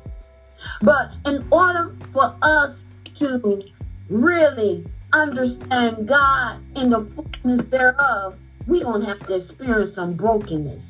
But 0.83 1.11
in 1.25 1.47
order 1.51 1.97
for 2.13 2.35
us 2.43 2.77
to 3.19 3.63
really 4.09 4.87
understand 5.13 6.07
God 6.09 6.61
in 6.77 6.91
the 6.91 7.09
fullness 7.15 7.67
thereof, 7.71 8.37
we're 8.67 8.85
going 8.85 9.01
to 9.01 9.07
have 9.07 9.27
to 9.27 9.37
experience 9.37 9.95
some 9.95 10.15
brokenness. 10.15 10.83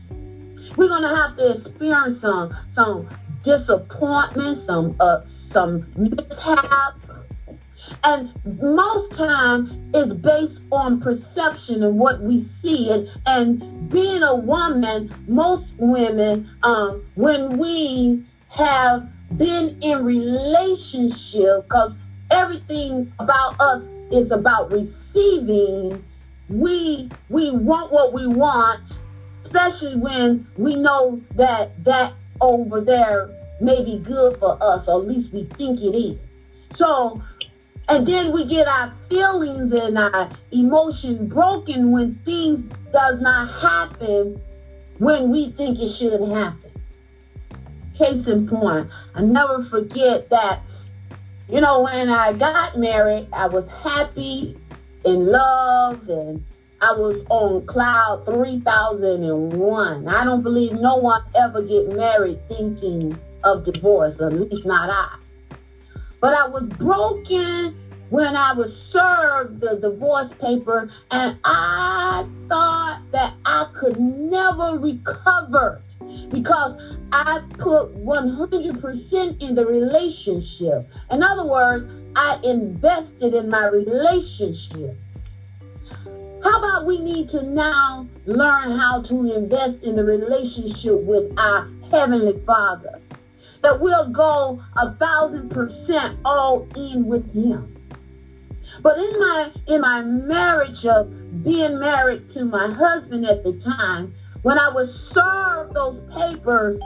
We're 0.77 0.89
going 0.89 1.03
to 1.03 1.15
have 1.15 1.37
to 1.37 1.59
experience 1.59 2.21
some 2.21 2.57
some 2.75 3.09
disappointment, 3.45 4.67
some 4.67 4.97
uh, 5.01 5.21
some 5.53 5.87
mishap, 5.97 7.06
and 8.05 8.33
most 8.61 9.17
times 9.17 9.71
it's 9.95 10.13
based 10.21 10.61
on 10.71 11.01
perception 11.01 11.83
and 11.83 11.99
what 11.99 12.21
we 12.23 12.49
see. 12.63 12.91
And, 12.91 13.09
and 13.27 13.91
being 13.91 14.23
a 14.23 14.35
woman, 14.35 15.15
most 15.29 15.67
women, 15.79 16.49
um, 16.63 17.05
when 17.15 17.59
we 17.59 18.25
have 18.49 19.09
been 19.37 19.81
in 19.83 20.05
relationship, 20.05 21.65
because 21.65 21.93
everything 22.31 23.13
about 23.19 23.61
us 23.61 23.83
is 24.11 24.31
about 24.31 24.71
receiving, 24.73 26.05
we 26.49 27.09
we 27.29 27.51
want 27.51 27.91
what 27.93 28.13
we 28.13 28.27
want, 28.27 28.81
especially 29.45 29.97
when 29.97 30.47
we 30.57 30.77
know 30.77 31.21
that 31.35 31.83
that 31.85 32.15
over 32.41 32.81
there 32.81 33.29
may 33.61 33.83
be 33.83 33.99
good 33.99 34.37
for 34.39 34.57
us, 34.63 34.87
or 34.87 35.03
at 35.03 35.09
least 35.09 35.33
we 35.33 35.45
think 35.57 35.81
it 35.81 35.97
is. 35.97 36.19
So 36.77 37.23
and 37.89 38.07
then 38.07 38.33
we 38.33 38.47
get 38.47 38.67
our 38.67 38.93
feelings 39.09 39.73
and 39.73 39.97
our 39.97 40.31
emotions 40.51 41.33
broken 41.33 41.93
when 41.93 42.21
things 42.25 42.73
does 42.93 43.21
not 43.21 43.61
happen 43.61 44.41
when 44.99 45.31
we 45.31 45.53
think 45.57 45.79
it 45.79 45.97
should 45.99 46.21
happen. 46.33 46.71
Case 47.97 48.27
in 48.27 48.49
point, 48.49 48.91
I 49.15 49.23
never 49.23 49.65
forget 49.71 50.29
that, 50.31 50.63
you 51.49 51.61
know, 51.61 51.83
when 51.83 52.09
I 52.09 52.33
got 52.33 52.79
married, 52.79 53.29
I 53.33 53.47
was 53.47 53.65
happy, 53.83 54.57
in 55.07 55.31
love, 55.31 56.09
and 56.09 56.45
I 56.83 56.93
was 56.93 57.25
on 57.31 57.65
cloud 57.67 58.25
3001. 58.27 60.09
I 60.09 60.25
don't 60.25 60.43
believe 60.43 60.73
no 60.73 60.97
one 60.97 61.23
ever 61.35 61.63
get 61.63 61.97
married 61.97 62.41
thinking 62.49 63.17
of 63.45 63.65
divorce, 63.65 64.21
at 64.21 64.33
least 64.33 64.67
not 64.67 64.91
I. 64.91 65.19
But 66.21 66.35
I 66.35 66.49
was 66.49 66.65
broken 66.79 67.77
when 68.11 68.37
I 68.37 68.53
was 68.53 68.73
served 68.93 69.61
the 69.61 69.79
divorce 69.81 70.33
paper, 70.41 70.91
and 71.11 71.39
I 71.45 72.27
thought 72.49 73.03
that 73.13 73.35
I 73.45 73.71
could 73.79 73.99
never 73.99 74.79
recover 74.79 75.83
because 76.31 76.81
I 77.13 77.41
put 77.59 77.97
100% 77.97 79.43
in 79.43 79.55
the 79.55 79.67
relationship. 79.67 80.89
In 81.11 81.23
other 81.23 81.45
words, 81.45 81.91
I 82.15 82.41
invested 82.43 83.35
in 83.35 83.49
my 83.49 83.67
relationship. 83.67 84.97
How 86.43 86.59
about 86.59 86.87
we 86.87 87.01
need 87.01 87.31
to 87.31 87.43
now 87.43 88.07
learn 88.25 88.79
how 88.79 89.03
to 89.03 89.35
invest 89.35 89.83
in 89.83 89.97
the 89.97 90.05
relationship 90.05 91.03
with 91.03 91.37
our 91.37 91.69
Heavenly 91.91 92.41
Father? 92.47 93.01
That 93.67 93.81
we'll 93.81 94.11
go 94.11 94.63
a 94.77 94.95
thousand 94.95 95.51
percent 95.51 96.21
all 96.25 96.69
in 96.77 97.05
with 97.05 97.35
Him. 97.35 97.77
But 98.81 98.97
in 98.97 99.11
my 99.19 99.51
in 99.67 99.81
my 99.81 100.03
marriage 100.03 100.87
of 100.87 101.43
being 101.43 101.81
married 101.81 102.33
to 102.35 102.45
my 102.45 102.73
husband 102.73 103.27
at 103.27 103.43
the 103.43 103.61
time, 103.65 104.15
when 104.43 104.57
I 104.57 104.69
was 104.69 104.89
served 105.13 105.75
those 105.75 106.01
papers, 106.15 106.81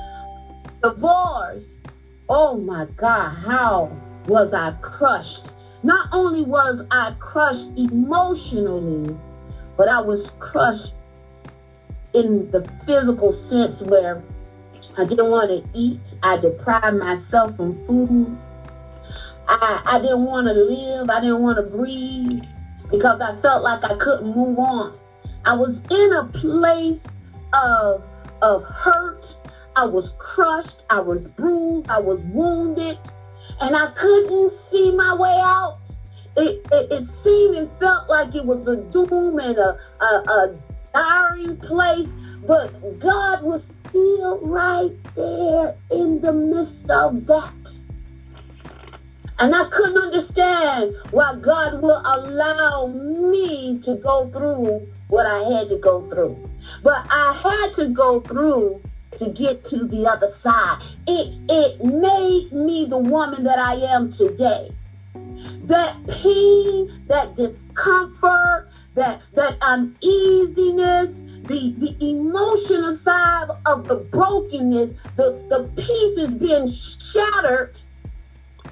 divorce, 0.83 1.63
oh 2.31 2.57
my 2.57 2.87
God, 2.97 3.35
how 3.35 3.95
was 4.27 4.55
I 4.55 4.73
crushed? 4.81 5.51
Not 5.83 6.09
only 6.13 6.45
was 6.45 6.87
I 6.91 7.15
crushed 7.21 7.77
emotionally, 7.77 9.15
but 9.77 9.87
I 9.87 10.01
was 10.01 10.31
crushed 10.39 10.95
in 12.15 12.51
the 12.51 12.67
physical 12.87 13.33
sense 13.51 13.79
where 13.91 14.23
I 14.97 15.05
didn't 15.05 15.31
want 15.31 15.51
to 15.51 15.79
eat. 15.79 16.01
I 16.23 16.37
deprived 16.37 16.99
myself 16.99 17.57
from 17.57 17.87
food. 17.87 18.39
I, 19.49 19.83
I 19.85 20.01
didn't 20.01 20.25
want 20.25 20.47
to 20.47 20.53
live. 20.53 21.11
I 21.11 21.21
didn't 21.21 21.41
want 21.41 21.57
to 21.57 21.63
breathe 21.63 22.45
because 22.91 23.21
I 23.21 23.41
felt 23.41 23.63
like 23.63 23.83
I 23.85 23.97
couldn't 23.97 24.37
move 24.37 24.59
on. 24.59 24.99
I 25.45 25.55
was 25.55 25.77
in 25.91 26.13
a 26.13 26.25
place 26.39 27.01
of, 27.53 28.03
of 28.43 28.63
hurt. 28.65 29.25
I 29.77 29.87
was 29.87 30.11
crushed. 30.19 30.83
I 30.91 31.01
was 31.01 31.21
bruised. 31.37 31.89
I 31.89 31.99
was 31.99 32.21
wounded. 32.33 32.99
And 33.61 33.75
I 33.75 33.91
couldn't 33.93 34.53
see 34.71 34.91
my 34.93 35.15
way 35.15 35.41
out. 35.43 35.79
It, 36.37 36.65
it, 36.71 36.93
it 36.93 37.09
seemed 37.25 37.57
and 37.57 37.71
felt 37.79 38.09
like 38.09 38.35
it 38.35 38.45
was 38.45 38.67
a 38.69 38.77
doom 38.93 39.39
and 39.39 39.59
a, 39.59 39.79
a, 40.01 40.05
a 40.05 40.59
dying 40.93 41.57
place. 41.57 42.09
But 42.47 43.01
God 43.01 43.43
was 43.43 43.63
still 43.91 44.39
right 44.41 44.97
there 45.15 45.77
in 45.91 46.21
the 46.21 46.33
midst 46.33 46.91
of 46.91 47.27
that. 47.27 47.55
And 49.39 49.55
I 49.55 49.69
couldn't 49.71 49.97
understand 49.97 50.95
why 51.13 51.35
God 51.41 51.81
will 51.81 52.03
allow 52.05 52.89
me 52.89 53.81
to 53.85 53.95
go 53.97 54.29
through 54.31 54.87
what 55.09 55.27
I 55.27 55.43
had 55.59 55.69
to 55.71 55.77
go 55.77 56.09
through. 56.11 56.51
But 56.83 57.07
I 57.11 57.41
had 57.43 57.77
to 57.77 57.89
go 57.89 58.21
through 58.21 58.83
to 59.19 59.31
get 59.31 59.69
to 59.71 59.87
the 59.87 60.07
other 60.07 60.35
side. 60.43 60.83
It, 61.07 61.35
it 61.49 61.85
made 61.85 62.53
me 62.53 62.87
the 62.89 62.99
woman 62.99 63.45
that 63.45 63.59
I 63.59 63.75
am 63.77 64.13
today. 64.13 64.73
That 65.65 65.97
pain, 66.07 67.05
that 67.09 67.35
discomfort, 67.37 68.69
that, 68.95 69.23
that 69.35 69.57
uneasiness, 69.61 71.09
the, 71.45 71.75
the 71.79 71.97
emotional 72.01 72.99
side 73.05 73.49
of 73.67 73.87
the 73.87 73.97
brokenness, 73.97 74.91
the, 75.17 75.43
the 75.49 75.71
pieces 75.77 76.39
being 76.39 76.77
shattered 77.13 77.77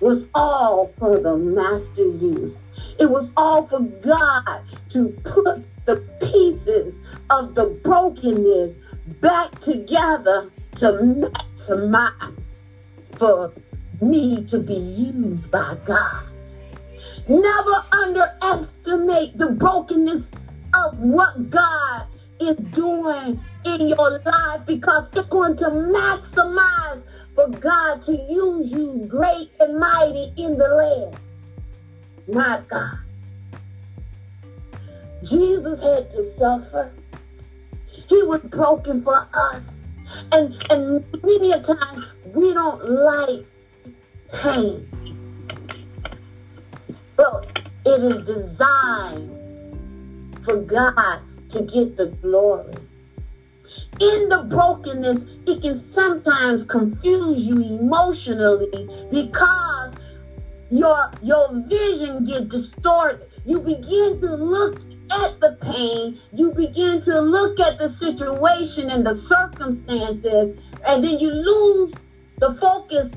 was 0.01 0.25
all 0.35 0.93
for 0.99 1.19
the 1.19 1.37
master 1.37 2.03
use. 2.03 2.57
It 2.99 3.11
was 3.11 3.29
all 3.37 3.67
for 3.67 3.81
God 3.81 4.63
to 4.93 5.09
put 5.25 5.65
the 5.87 5.97
pieces 6.21 6.95
of 7.31 7.55
the 7.55 7.67
brokenness 7.83 8.77
back 9.21 9.51
together 9.63 10.51
to 10.77 11.31
maximize 11.67 12.37
for 13.19 13.53
me 14.01 14.47
to 14.51 14.59
be 14.59 14.75
used 14.75 15.51
by 15.51 15.77
God. 15.87 16.25
Never 17.29 17.85
underestimate 17.93 19.37
the 19.37 19.49
brokenness 19.59 20.25
of 20.73 20.99
what 20.99 21.51
God 21.51 22.07
is 22.41 22.57
doing 22.73 23.39
in 23.67 23.89
your 23.89 24.23
life 24.25 24.61
because 24.67 25.09
it's 25.13 25.29
going 25.29 25.57
to 25.59 25.67
maximize 25.67 27.03
for 27.35 27.49
God 27.49 28.07
to 28.07 28.13
use 28.13 28.71
you 28.73 29.07
great 29.11 29.51
and 29.61 29.79
mighty 29.79 30.33
in 30.39 30.57
the 30.57 30.69
land. 30.69 31.19
My 32.29 32.63
God. 32.67 32.99
Jesus 35.25 35.83
had 35.83 36.11
to 36.13 36.33
suffer. 36.39 36.91
He 38.09 38.23
was 38.23 38.41
broken 38.45 39.03
for 39.03 39.29
us. 39.35 39.63
And 40.33 40.55
and 40.71 41.05
many 41.23 41.53
a 41.53 41.63
time 41.63 42.07
we 42.35 42.55
don't 42.55 42.89
like 42.89 43.45
pain. 44.33 45.18
But 47.19 47.59
it 47.85 48.01
is 48.01 48.25
designed 48.25 49.35
for 50.45 50.57
God 50.57 51.19
to 51.51 51.63
get 51.63 51.97
the 51.97 52.17
glory. 52.23 52.75
In 54.01 54.29
the 54.29 54.47
brokenness, 54.49 55.19
it 55.47 55.61
can 55.61 55.85
sometimes 55.97 56.71
confuse 56.71 57.43
you 57.43 57.61
emotionally 57.61 58.89
because 59.11 59.95
your 60.71 61.11
your 61.21 61.49
vision 61.69 62.25
gets 62.25 62.51
distorted. 62.51 63.29
You 63.45 63.59
begin 63.59 64.21
to 64.21 64.35
look 64.37 64.79
at 65.11 65.41
the 65.41 65.59
pain, 65.61 66.21
you 66.33 66.53
begin 66.53 67.03
to 67.05 67.21
look 67.21 67.59
at 67.59 67.79
the 67.79 67.97
situation 67.99 68.91
and 68.91 69.05
the 69.05 69.21
circumstances, 69.29 70.57
and 70.87 71.03
then 71.03 71.19
you 71.19 71.31
lose 71.31 71.95
the 72.39 72.57
focus 72.61 73.11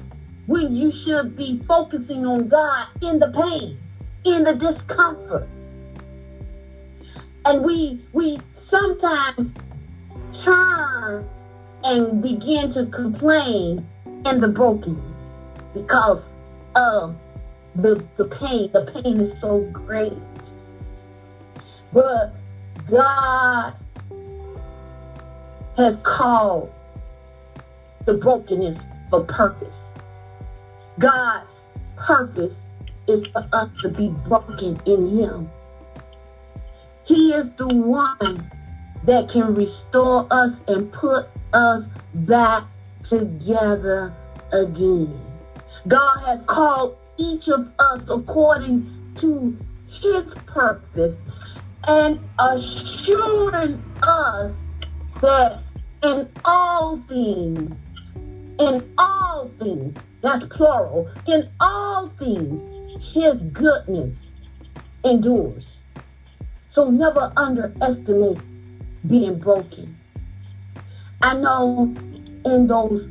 when 0.47 0.75
you 0.75 0.91
should 1.03 1.37
be 1.37 1.61
focusing 1.67 2.25
on 2.25 2.47
God 2.47 2.87
in 3.01 3.19
the 3.19 3.27
pain, 3.27 3.79
in 4.25 4.43
the 4.43 4.53
discomfort. 4.53 5.47
And 7.45 7.63
we 7.63 7.99
we 8.13 8.39
sometimes 8.69 9.51
turn 10.43 11.27
and 11.83 12.21
begin 12.21 12.73
to 12.73 12.85
complain 12.87 13.85
in 14.25 14.39
the 14.39 14.47
brokenness 14.47 15.03
because 15.73 16.21
of 16.75 17.15
the, 17.75 18.03
the 18.17 18.25
pain. 18.25 18.69
The 18.71 18.91
pain 18.93 19.19
is 19.21 19.41
so 19.41 19.61
great. 19.71 20.13
But 21.91 22.33
God 22.89 23.73
has 25.77 25.97
called 26.03 26.71
the 28.05 28.13
brokenness 28.13 28.79
for 29.09 29.23
purpose. 29.23 29.73
God's 30.99 31.47
purpose 31.97 32.53
is 33.07 33.25
for 33.33 33.47
us 33.53 33.69
to 33.81 33.89
be 33.89 34.09
broken 34.27 34.79
in 34.85 35.19
Him. 35.19 35.49
He 37.05 37.31
is 37.31 37.47
the 37.57 37.67
one 37.67 38.49
that 39.05 39.29
can 39.29 39.55
restore 39.55 40.27
us 40.31 40.55
and 40.67 40.91
put 40.93 41.27
us 41.53 41.83
back 42.13 42.63
together 43.09 44.13
again. 44.51 45.19
God 45.87 46.17
has 46.25 46.39
called 46.47 46.97
each 47.17 47.47
of 47.47 47.67
us 47.79 48.01
according 48.07 49.15
to 49.19 49.57
His 50.01 50.33
purpose 50.45 51.15
and 51.85 52.19
assuring 52.39 53.83
us 54.03 54.53
that 55.21 55.63
in 56.03 56.27
all 56.45 57.01
things, 57.07 57.75
in 58.59 58.93
all 58.97 59.51
things, 59.59 59.97
that's 60.21 60.45
plural, 60.51 61.09
in 61.27 61.49
all 61.59 62.11
things, 62.19 62.80
his 63.13 63.35
goodness 63.53 64.15
endures. 65.03 65.65
So 66.73 66.89
never 66.89 67.33
underestimate 67.35 68.39
being 69.07 69.39
broken. 69.39 69.97
I 71.21 71.35
know 71.35 71.93
in 72.45 72.67
those 72.67 73.07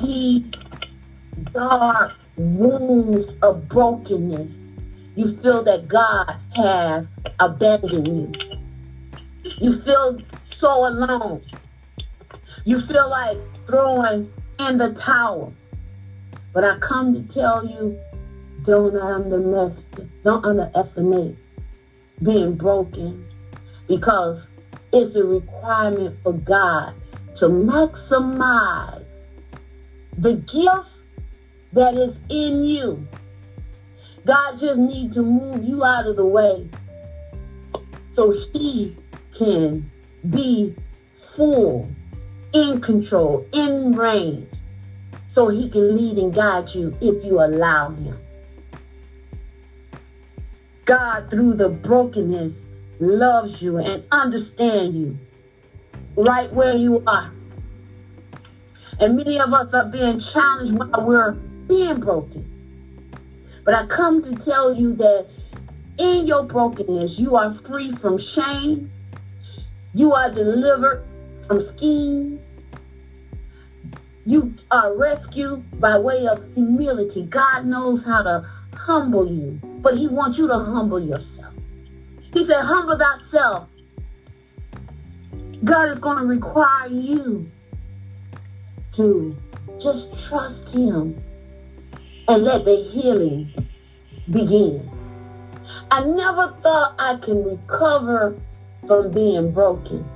deep, 0.00 0.54
dark 1.52 2.12
wounds 2.36 3.32
of 3.42 3.68
brokenness, 3.68 4.48
you 5.16 5.38
feel 5.42 5.64
that 5.64 5.88
God 5.88 6.36
has 6.54 7.06
abandoned 7.40 8.06
you. 8.06 8.32
You 9.58 9.82
feel 9.82 10.20
so 10.60 10.86
alone. 10.86 11.42
You 12.64 12.80
feel 12.86 13.08
like 13.08 13.38
throwing 13.66 14.30
in 14.58 14.78
the 14.78 14.96
towel. 15.04 15.52
But 16.52 16.64
I 16.64 16.78
come 16.78 17.14
to 17.14 17.34
tell 17.34 17.66
you, 17.66 17.98
don't 18.64 18.96
underestimate, 18.96 20.22
don't 20.24 20.44
underestimate 20.44 21.36
being 22.22 22.56
broken 22.56 23.26
because 23.86 24.42
it's 24.92 25.14
a 25.16 25.24
requirement 25.24 26.16
for 26.22 26.32
God 26.32 26.94
to 27.38 27.46
maximize 27.46 29.04
the 30.18 30.34
gift 30.34 30.88
that 31.72 31.94
is 31.94 32.16
in 32.28 32.64
you 32.64 33.06
God 34.28 34.60
just 34.60 34.78
needs 34.78 35.14
to 35.14 35.22
move 35.22 35.64
you 35.64 35.82
out 35.84 36.06
of 36.06 36.16
the 36.16 36.24
way 36.26 36.68
so 38.14 38.34
he 38.52 38.94
can 39.38 39.90
be 40.28 40.76
full, 41.34 41.88
in 42.52 42.82
control, 42.82 43.46
in 43.54 43.92
range, 43.92 44.52
so 45.34 45.48
he 45.48 45.70
can 45.70 45.96
lead 45.96 46.18
and 46.18 46.34
guide 46.34 46.68
you 46.74 46.94
if 47.00 47.24
you 47.24 47.40
allow 47.40 47.88
him. 47.88 48.18
God, 50.88 51.28
through 51.28 51.54
the 51.54 51.68
brokenness, 51.68 52.54
loves 52.98 53.60
you 53.60 53.76
and 53.76 54.02
understands 54.10 54.96
you 54.96 55.18
right 56.16 56.50
where 56.52 56.74
you 56.74 57.02
are. 57.06 57.30
And 58.98 59.16
many 59.16 59.38
of 59.38 59.52
us 59.52 59.68
are 59.74 59.84
being 59.84 60.22
challenged 60.32 60.78
while 60.78 61.06
we're 61.06 61.32
being 61.68 62.00
broken. 62.00 62.42
But 63.66 63.74
I 63.74 63.86
come 63.86 64.22
to 64.24 64.44
tell 64.44 64.74
you 64.74 64.96
that 64.96 65.28
in 65.98 66.26
your 66.26 66.44
brokenness, 66.44 67.18
you 67.18 67.36
are 67.36 67.58
free 67.68 67.92
from 68.00 68.18
shame. 68.34 68.90
You 69.92 70.14
are 70.14 70.32
delivered 70.32 71.04
from 71.46 71.68
schemes. 71.76 72.40
You 74.24 74.54
are 74.70 74.96
rescued 74.96 75.80
by 75.80 75.98
way 75.98 76.26
of 76.26 76.42
humility. 76.54 77.26
God 77.26 77.66
knows 77.66 78.00
how 78.06 78.22
to 78.22 78.50
humble 78.88 79.30
you, 79.30 79.60
but 79.82 79.98
He 79.98 80.08
wants 80.08 80.38
you 80.38 80.48
to 80.48 80.58
humble 80.58 80.98
yourself. 80.98 81.52
He 82.32 82.46
said, 82.46 82.62
Humble 82.62 82.98
thyself. 82.98 83.68
God 85.62 85.92
is 85.92 85.98
going 85.98 86.18
to 86.18 86.24
require 86.24 86.88
you 86.88 87.50
to 88.96 89.36
just 89.82 90.06
trust 90.28 90.74
Him 90.74 91.22
and 92.28 92.44
let 92.44 92.64
the 92.64 92.88
healing 92.92 93.52
begin. 94.30 94.90
I 95.90 96.04
never 96.04 96.56
thought 96.62 96.94
I 96.98 97.18
can 97.22 97.44
recover 97.44 98.40
from 98.86 99.10
being 99.12 99.52
broken. 99.52 100.08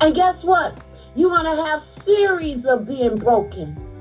And 0.00 0.14
guess 0.14 0.36
what? 0.42 0.78
You're 1.14 1.30
going 1.30 1.56
to 1.56 1.62
have 1.62 1.82
series 2.04 2.64
of 2.66 2.86
being 2.86 3.16
broken. 3.16 3.91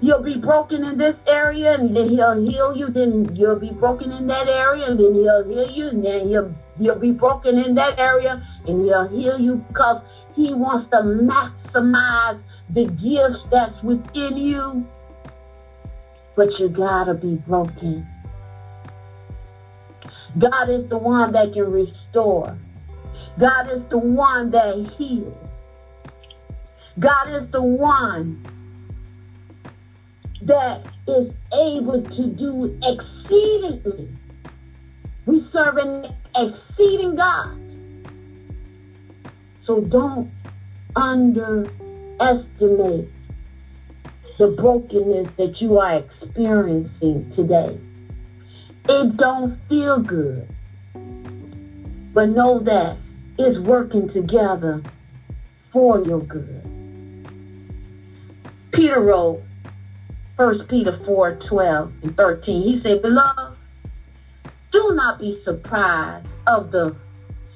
You'll 0.00 0.22
be 0.22 0.36
broken 0.36 0.84
in 0.84 0.96
this 0.96 1.16
area, 1.26 1.74
and 1.74 1.94
then 1.94 2.08
he'll 2.08 2.40
heal 2.40 2.74
you. 2.76 2.88
Then 2.88 3.34
you'll 3.36 3.58
be 3.58 3.70
broken 3.70 4.10
in 4.12 4.26
that 4.28 4.48
area, 4.48 4.86
and 4.86 4.98
then 4.98 5.14
he'll 5.14 5.44
heal 5.44 5.70
you. 5.70 5.88
And 5.88 6.04
then 6.04 6.28
he'll, 6.28 6.54
you'll 6.78 6.98
be 6.98 7.12
broken 7.12 7.58
in 7.58 7.74
that 7.74 7.98
area, 7.98 8.42
and 8.66 8.84
he'll 8.84 9.08
heal 9.08 9.38
you 9.38 9.56
because 9.68 10.02
he 10.34 10.54
wants 10.54 10.90
to 10.90 10.98
maximize 10.98 12.40
the 12.70 12.86
gifts 12.86 13.44
that's 13.50 13.82
within 13.82 14.36
you 14.36 14.86
but 16.36 16.56
you 16.60 16.68
gotta 16.68 17.12
be 17.12 17.34
broken 17.34 18.06
God 20.38 20.70
is 20.70 20.88
the 20.88 20.96
one 20.96 21.32
that 21.32 21.52
can 21.52 21.70
restore. 21.70 22.56
God 23.38 23.70
is 23.70 23.82
the 23.90 23.98
one 23.98 24.50
that 24.52 24.92
heals. 24.96 25.36
God 26.98 27.30
is 27.30 27.50
the 27.50 27.62
one 27.62 28.44
that 30.42 30.84
is 31.06 31.32
able 31.52 32.02
to 32.02 32.26
do 32.26 32.76
exceedingly. 32.82 34.08
We 35.26 35.46
serve 35.52 35.76
an 35.76 36.14
exceeding 36.34 37.14
God. 37.16 37.58
So 39.64 39.82
don't 39.82 40.30
underestimate 40.96 43.08
the 44.38 44.48
brokenness 44.48 45.28
that 45.36 45.60
you 45.60 45.78
are 45.78 45.98
experiencing 45.98 47.30
today. 47.36 47.78
It 48.88 49.16
don't 49.18 49.58
feel 49.68 50.00
good. 50.00 50.48
But 52.14 52.30
know 52.30 52.60
that 52.60 52.96
it's 53.38 53.58
working 53.60 54.08
together 54.08 54.82
for 55.72 56.02
your 56.02 56.20
good. 56.20 56.62
Peter 58.72 59.00
wrote, 59.00 59.42
1 60.40 60.68
Peter 60.68 60.98
4 61.04 61.38
12 61.50 61.92
and 62.02 62.16
13. 62.16 62.62
He 62.62 62.80
said, 62.82 63.02
Beloved, 63.02 63.58
do 64.72 64.92
not 64.94 65.18
be 65.18 65.38
surprised 65.44 66.26
of 66.46 66.72
the 66.72 66.96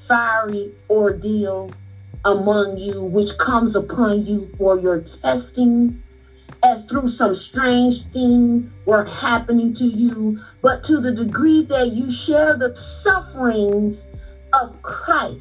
fiery 0.07 0.70
ordeal 0.91 1.72
among 2.26 2.76
you 2.76 3.03
which 3.03 3.30
comes 3.39 3.74
upon 3.74 4.26
you 4.26 4.51
for 4.59 4.78
your 4.78 5.03
testing 5.22 6.03
as 6.62 6.85
through 6.91 7.11
some 7.16 7.35
strange 7.49 8.05
thing 8.12 8.70
were 8.85 9.07
happening 9.07 9.74
to 9.76 9.85
you, 9.85 10.39
but 10.61 10.85
to 10.85 11.01
the 11.01 11.12
degree 11.12 11.64
that 11.64 11.91
you 11.93 12.14
share 12.26 12.55
the 12.59 12.76
sufferings 13.03 13.97
of 14.53 14.82
Christ. 14.82 15.41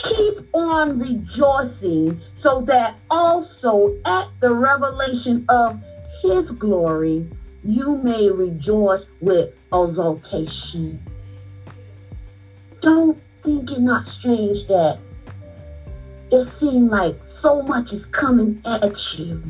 Keep 0.00 0.52
on 0.52 0.98
rejoicing 0.98 2.20
so 2.42 2.64
that 2.66 2.98
also 3.08 3.96
at 4.04 4.26
the 4.40 4.52
revelation 4.52 5.46
of 5.48 5.80
his 6.22 6.48
glory 6.52 7.28
you 7.64 7.96
may 7.98 8.28
rejoice 8.30 9.04
with 9.20 9.54
exultation. 9.72 11.00
Don't 12.80 13.20
think 13.44 13.70
it's 13.70 13.80
not 13.80 14.06
strange 14.08 14.66
that 14.68 14.98
it 16.30 16.48
seems 16.58 16.90
like 16.90 17.16
so 17.40 17.62
much 17.62 17.92
is 17.92 18.04
coming 18.12 18.60
at 18.64 18.92
you. 19.16 19.42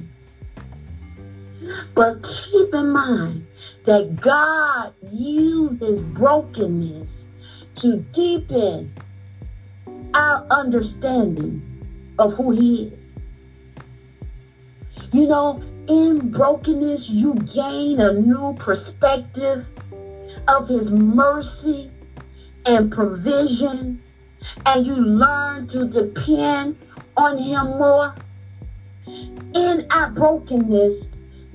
But 1.95 2.23
keep 2.23 2.75
in 2.75 2.91
mind 2.91 3.47
that 3.87 4.21
God 4.21 4.93
uses 5.13 6.01
brokenness 6.15 7.09
to 7.77 7.97
deepen 8.15 8.93
our 10.15 10.47
understanding 10.51 11.63
of 12.19 12.35
who 12.35 12.51
He 12.51 12.85
is. 12.85 12.99
You 15.13 15.29
know, 15.29 15.63
in 15.93 16.31
brokenness, 16.31 17.03
you 17.09 17.35
gain 17.55 18.01
a 18.01 18.15
new 18.15 18.57
perspective 18.59 19.67
of 20.49 20.69
His 20.69 20.89
mercy 20.91 21.91
and 22.65 22.91
provision, 22.91 24.03
and 24.65 24.87
you 24.87 24.95
learn 24.95 25.69
to 25.69 25.87
depend 25.87 26.79
on 27.17 27.37
Him 27.37 27.67
more. 27.79 28.15
In 29.07 29.87
our 29.91 30.11
brokenness, 30.11 31.05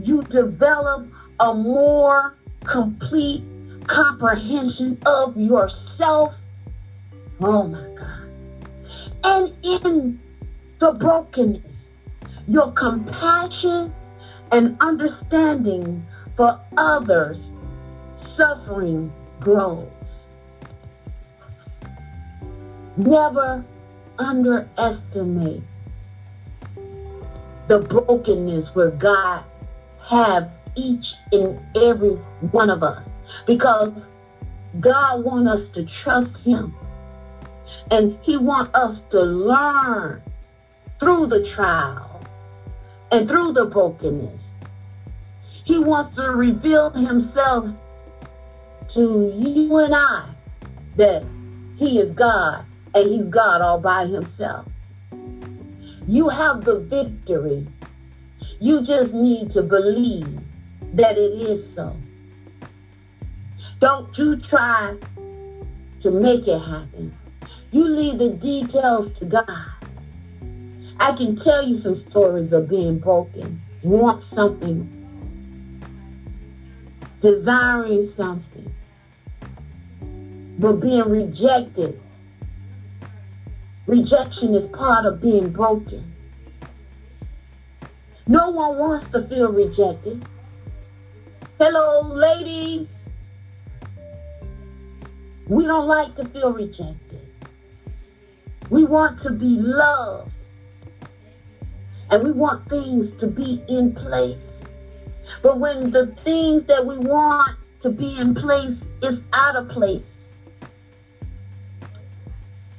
you 0.04 0.22
develop 0.24 1.08
a 1.40 1.54
more 1.54 2.36
complete 2.64 3.44
comprehension 3.88 5.00
of 5.06 5.36
yourself. 5.36 6.34
Oh 7.40 7.64
my 7.64 7.82
God. 7.98 8.30
And 9.24 9.66
in 9.66 10.20
the 10.80 10.92
brokenness, 10.92 11.64
your 12.48 12.72
compassion 12.74 13.94
and 14.52 14.78
understanding 14.80 16.06
for 16.36 16.60
others 16.78 17.38
suffering 18.36 19.12
grows. 19.40 19.88
Never 22.96 23.64
underestimate 24.18 25.64
the 27.68 27.80
brokenness 27.80 28.70
where 28.74 28.92
God 28.92 29.44
have 30.08 30.50
each 30.76 31.06
and 31.32 31.60
every 31.76 32.16
one 32.52 32.70
of 32.70 32.84
us 32.84 33.04
because 33.46 33.92
God 34.80 35.24
wants 35.24 35.52
us 35.52 35.76
to 35.76 35.88
trust 36.04 36.36
him 36.44 36.74
and 37.92 38.18
he 38.22 38.38
wants 38.38 38.74
us 38.74 38.98
to 39.12 39.22
learn 39.22 40.22
through 41.00 41.28
the 41.28 41.52
trial 41.56 42.07
and 43.12 43.28
through 43.28 43.54
the 43.54 43.66
brokenness. 43.66 44.42
He 45.64 45.80
wants 45.80 46.16
to 46.16 46.32
reveal 46.32 46.90
himself 46.92 47.66
to 48.94 49.34
you 49.36 49.78
and 49.78 49.94
I 49.94 50.30
that 50.96 51.26
he 51.78 52.00
is 52.00 52.14
God 52.16 52.66
and 52.94 53.10
he's 53.10 53.26
God 53.32 53.62
all 53.62 53.80
by 53.80 54.08
himself. 54.08 54.66
You 56.08 56.30
have 56.30 56.64
the 56.64 56.80
victory 56.80 57.68
you 58.60 58.82
just 58.86 59.14
need 59.14 59.54
to 59.54 59.62
believe 59.62 60.40
that 60.94 61.18
it 61.18 61.50
is 61.50 61.76
so. 61.76 61.96
Don't 63.80 64.18
you 64.18 64.42
try 64.50 64.96
to 66.02 66.12
make 66.12 66.48
it 66.48 66.60
happen. 66.60 67.16
You 67.72 67.88
leave 67.88 68.18
the 68.18 68.30
details 68.30 69.12
to 69.20 69.26
God. 69.26 69.77
I 71.00 71.16
can 71.16 71.36
tell 71.44 71.68
you 71.68 71.80
some 71.82 72.04
stories 72.10 72.52
of 72.52 72.68
being 72.68 72.98
broken, 72.98 73.62
want 73.84 74.24
something, 74.34 74.94
desiring 77.22 78.12
something, 78.18 78.74
but 80.58 80.74
being 80.74 81.08
rejected. 81.08 82.02
Rejection 83.86 84.56
is 84.56 84.70
part 84.72 85.06
of 85.06 85.22
being 85.22 85.52
broken. 85.52 86.14
No 88.28 88.50
one 88.50 88.78
wants 88.78 89.12
to 89.12 89.28
feel 89.30 89.52
rejected. 89.52 90.26
Hello, 91.60 92.02
ladies. 92.14 92.88
We 95.48 95.64
don't 95.64 95.88
like 95.88 96.16
to 96.18 96.26
feel 96.26 96.52
rejected. 96.52 97.22
We 98.70 98.84
want 98.84 99.22
to 99.24 99.30
be 99.30 99.46
loved. 99.46 100.32
And 102.10 102.24
we 102.24 102.32
want 102.32 102.70
things 102.70 103.20
to 103.20 103.28
be 103.28 103.62
in 103.68 103.94
place. 103.94 104.38
But 105.42 105.60
when 105.60 105.92
the 105.92 106.16
things 106.24 106.66
that 106.68 106.86
we 106.86 106.98
want 106.98 107.58
to 107.82 107.90
be 107.90 108.18
in 108.18 108.34
place 108.34 108.78
is 109.02 109.20
out 109.34 109.56
of 109.56 109.70
place, 109.70 110.04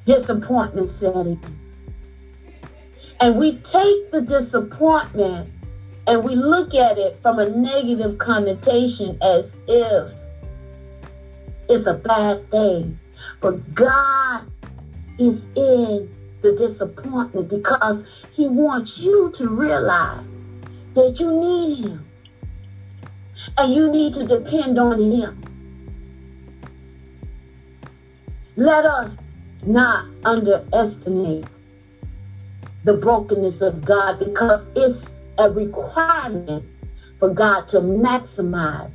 disappointment 0.07 0.91
set 0.99 1.15
in. 1.15 1.39
And 3.21 3.37
we 3.37 3.53
take 3.73 4.11
the 4.13 4.21
disappointment 4.27 5.51
and 6.07 6.25
we 6.25 6.35
look 6.35 6.75
at 6.75 6.97
it 6.97 7.19
from 7.21 7.39
a 7.39 7.51
negative 7.51 8.17
connotation 8.19 9.19
as 9.21 9.45
if 9.67 10.13
it's 11.69 11.87
a 11.87 11.95
bad 11.95 12.51
thing. 12.51 12.99
But 13.41 13.75
God 13.75 14.51
is 15.19 15.43
in 15.55 16.09
the 16.43 16.53
disappointment 16.53 17.49
because 17.49 18.05
He 18.33 18.49
wants 18.49 18.93
you 18.97 19.33
to 19.39 19.49
realize 19.49 20.25
that 20.95 21.17
you 21.19 21.31
need 21.41 21.85
Him. 21.87 22.05
And 23.57 23.75
you 23.75 23.91
need 23.91 24.15
to 24.15 24.27
depend 24.27 24.79
on 24.79 24.99
Him. 25.01 25.45
Let 28.57 28.85
us 28.85 29.11
not 29.65 30.07
underestimate 30.25 31.47
the 32.85 32.95
brokenness 32.95 33.61
of 33.61 33.85
God 33.85 34.19
because 34.19 34.65
it's 34.75 35.07
a 35.39 35.51
requirement 35.51 36.65
for 37.19 37.29
God 37.31 37.69
to 37.71 37.79
maximize 37.79 38.91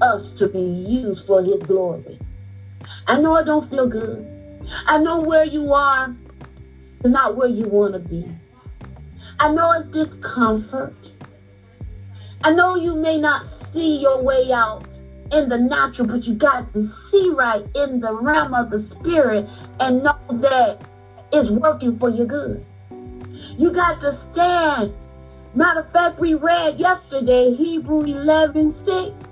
us 0.00 0.38
to 0.38 0.48
be 0.48 0.60
used 0.60 1.26
for 1.26 1.42
His 1.42 1.62
glory. 1.62 2.18
I 3.06 3.18
know 3.18 3.36
it 3.36 3.44
don't 3.44 3.68
feel 3.70 3.88
good. 3.88 4.26
I 4.86 4.98
know 4.98 5.20
where 5.20 5.44
you 5.44 5.72
are 5.72 6.14
not 7.04 7.36
where 7.36 7.48
you 7.48 7.64
want 7.64 7.94
to 7.94 7.98
be. 7.98 8.26
I 9.38 9.52
know 9.52 9.72
it's 9.72 9.90
discomfort. 9.92 10.94
I 12.42 12.52
know 12.52 12.76
you 12.76 12.94
may 12.94 13.18
not 13.18 13.46
see 13.72 13.98
your 13.98 14.22
way 14.22 14.52
out 14.52 14.86
in 15.32 15.48
the 15.48 15.58
natural, 15.58 16.06
but 16.06 16.24
you 16.24 16.34
got 16.34 16.72
to 16.72 16.90
see 17.10 17.30
right 17.30 17.64
in 17.74 18.00
the 18.00 18.12
realm 18.12 18.54
of 18.54 18.70
the 18.70 18.86
spirit 18.98 19.46
and 19.80 20.02
know 20.02 20.18
that 20.40 20.80
it's 21.32 21.50
working 21.50 21.98
for 21.98 22.10
your 22.10 22.26
good. 22.26 22.64
You 23.58 23.72
got 23.72 24.00
to 24.00 24.18
stand. 24.32 24.94
Matter 25.54 25.80
of 25.80 25.92
fact, 25.92 26.20
we 26.20 26.34
read 26.34 26.78
yesterday 26.78 27.54
Hebrew 27.54 28.02
11 28.02 28.74
6. 28.84 29.26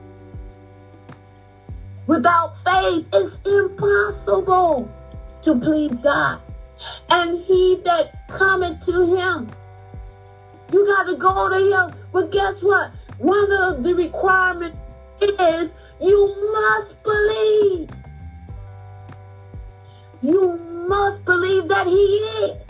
Without 2.06 2.56
faith, 2.64 3.06
it's 3.12 3.36
impossible 3.46 4.90
to 5.44 5.54
please 5.60 5.92
God. 6.02 6.40
And 7.11 7.45
he 7.45 7.80
that 7.85 8.28
cometh 8.28 8.85
to 8.87 9.16
him, 9.16 9.51
you 10.72 10.87
got 10.87 11.05
to 11.05 11.16
go 11.16 11.49
to 11.49 11.57
him. 11.57 11.95
But 12.12 12.32
guess 12.32 12.55
what? 12.61 12.91
One 13.18 13.53
of 13.53 13.82
the 13.82 13.95
requirements 13.95 14.76
is 15.20 15.70
you 16.01 16.53
must 16.53 17.03
believe. 17.03 17.91
You 20.22 20.57
must 20.89 21.24
believe 21.24 21.68
that 21.68 21.87
he 21.87 21.93
is. 21.93 22.61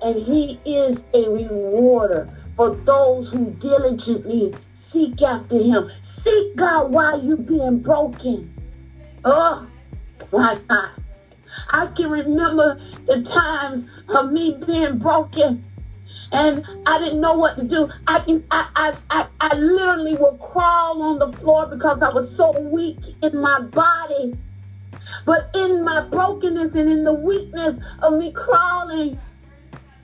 And 0.00 0.16
he 0.24 0.60
is 0.64 0.96
a 1.14 1.28
rewarder 1.28 2.28
for 2.56 2.74
those 2.74 3.28
who 3.30 3.50
diligently 3.60 4.54
seek 4.92 5.20
after 5.22 5.58
him. 5.58 5.90
Seek 6.24 6.56
God 6.56 6.92
while 6.92 7.22
you're 7.22 7.36
being 7.36 7.80
broken. 7.80 8.52
Oh, 9.24 9.68
my 10.32 10.58
God. 10.68 10.97
I 11.70 11.86
can 11.96 12.10
remember 12.10 12.80
the 13.06 13.22
times 13.22 13.88
of 14.08 14.32
me 14.32 14.58
being 14.66 14.98
broken 14.98 15.64
and 16.32 16.64
I 16.86 16.98
didn't 16.98 17.20
know 17.20 17.34
what 17.34 17.56
to 17.56 17.64
do. 17.64 17.88
I 18.06 18.20
can 18.20 18.44
I, 18.50 18.68
I, 18.74 18.96
I, 19.10 19.26
I 19.40 19.54
literally 19.56 20.14
would 20.14 20.38
crawl 20.40 21.02
on 21.02 21.18
the 21.18 21.36
floor 21.38 21.66
because 21.66 22.00
I 22.02 22.10
was 22.10 22.34
so 22.36 22.58
weak 22.60 22.98
in 23.22 23.40
my 23.40 23.60
body. 23.60 24.36
But 25.24 25.50
in 25.54 25.84
my 25.84 26.02
brokenness 26.08 26.74
and 26.74 26.90
in 26.90 27.04
the 27.04 27.12
weakness 27.12 27.82
of 28.00 28.14
me 28.14 28.32
crawling, 28.32 29.18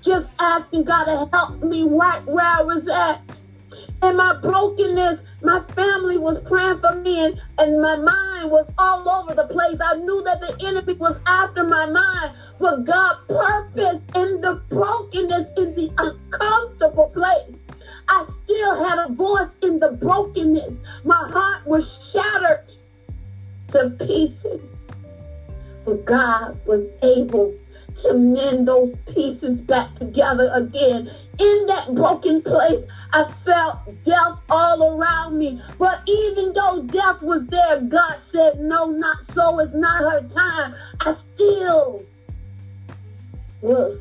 just 0.03 0.27
asking 0.39 0.85
God 0.85 1.05
to 1.05 1.29
help 1.33 1.63
me 1.63 1.85
right 1.85 2.25
where 2.27 2.45
I 2.45 2.63
was 2.63 2.87
at. 2.89 3.34
In 4.05 4.19
my 4.19 4.35
brokenness, 4.35 5.19
my 5.43 5.63
family 5.75 6.19
was 6.19 6.37
praying 6.47 6.79
for 6.81 6.95
me, 6.97 7.25
and, 7.25 7.41
and 7.57 7.81
my 7.81 7.97
mind 7.97 8.51
was 8.51 8.71
all 8.77 9.09
over 9.09 9.35
the 9.35 9.47
place. 9.47 9.79
I 9.81 9.95
knew 9.95 10.23
that 10.25 10.41
the 10.43 10.67
enemy 10.67 10.93
was 10.93 11.17
after 11.25 11.65
my 11.65 11.87
mind, 11.87 12.37
but 12.61 12.85
God 12.85 13.17
purpose 13.27 14.03
in 14.15 14.43
the 14.43 14.61
brokenness, 14.69 15.49
in 15.57 15.75
the 15.75 15.91
uncomfortable 15.97 17.11
place. 17.15 17.57
I 18.07 18.27
still 18.45 18.85
had 18.85 18.99
a 18.99 19.09
voice 19.11 19.49
in 19.63 19.79
the 19.79 19.93
brokenness. 19.93 20.75
My 21.05 21.27
heart 21.33 21.67
was 21.67 21.85
shattered 22.13 22.61
to 23.73 23.89
pieces. 24.05 24.61
But 25.87 26.05
God 26.05 26.61
was 26.67 26.87
able 27.03 27.55
to 28.05 28.15
mend 28.15 28.69
those 28.69 28.95
pieces 29.07 29.59
back 29.61 29.99
together 29.99 30.51
again. 30.55 31.11
In 31.39 31.67
that 31.67 31.95
broken 31.95 32.43
place, 32.43 32.85
I 33.13 33.33
felt 33.45 33.79
death 34.05 34.39
all 34.51 34.99
around 34.99 35.39
me. 35.39 35.61
But 35.79 36.03
even 36.07 36.53
though 36.53 36.83
death 36.83 37.23
was 37.23 37.47
there, 37.49 37.81
God 37.81 38.17
said, 38.31 38.61
No, 38.61 38.87
not 38.87 39.19
so. 39.35 39.59
It's 39.59 39.75
not 39.75 40.01
her 40.03 40.29
time. 40.35 40.75
I 41.01 41.17
still 41.35 42.05
was 43.63 43.99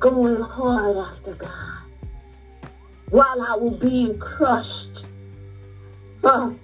going 0.00 0.40
hard 0.42 0.96
after 0.96 1.34
God 1.34 1.82
while 3.10 3.40
I 3.42 3.56
was 3.56 3.78
being 3.80 4.18
crushed. 4.18 5.04
while 6.20 6.58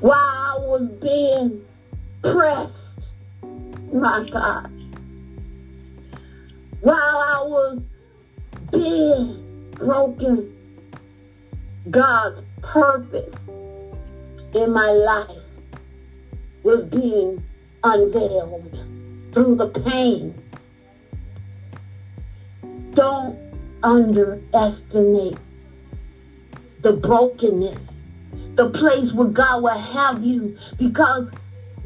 I 0.00 0.56
was 0.60 0.88
being 1.00 1.62
pressed 2.22 2.72
my 3.92 4.28
God. 4.30 4.70
While 6.80 6.96
I 6.96 7.42
was 7.42 7.82
being 8.70 9.72
broken, 9.72 10.54
God's 11.90 12.40
purpose 12.62 13.34
in 14.54 14.72
my 14.72 14.90
life 14.90 15.42
was 16.62 16.84
being 16.84 17.42
unveiled 17.82 18.86
through 19.32 19.56
the 19.56 19.68
pain. 19.84 20.34
Don't 22.94 23.38
underestimate 23.82 25.38
the 26.82 26.92
brokenness, 26.92 27.78
the 28.54 28.70
place 28.70 29.12
where 29.12 29.28
God 29.28 29.62
will 29.62 29.78
have 29.78 30.22
you 30.22 30.56
because 30.78 31.28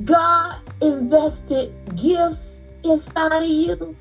God 0.04 0.56
invested 0.82 1.72
gifts 1.96 2.40
inside 2.84 3.42
of 3.42 3.48
you. 3.48 3.96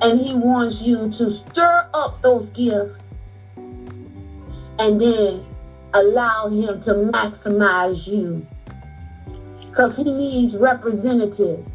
And 0.00 0.20
he 0.20 0.34
wants 0.34 0.76
you 0.80 1.10
to 1.16 1.50
stir 1.50 1.88
up 1.94 2.20
those 2.22 2.48
gifts 2.48 3.00
and 4.78 5.00
then 5.00 5.46
allow 5.94 6.48
him 6.48 6.82
to 6.82 7.10
maximize 7.12 8.04
you. 8.06 8.44
Because 9.60 9.94
he 9.96 10.04
needs 10.04 10.56
representatives. 10.56 11.68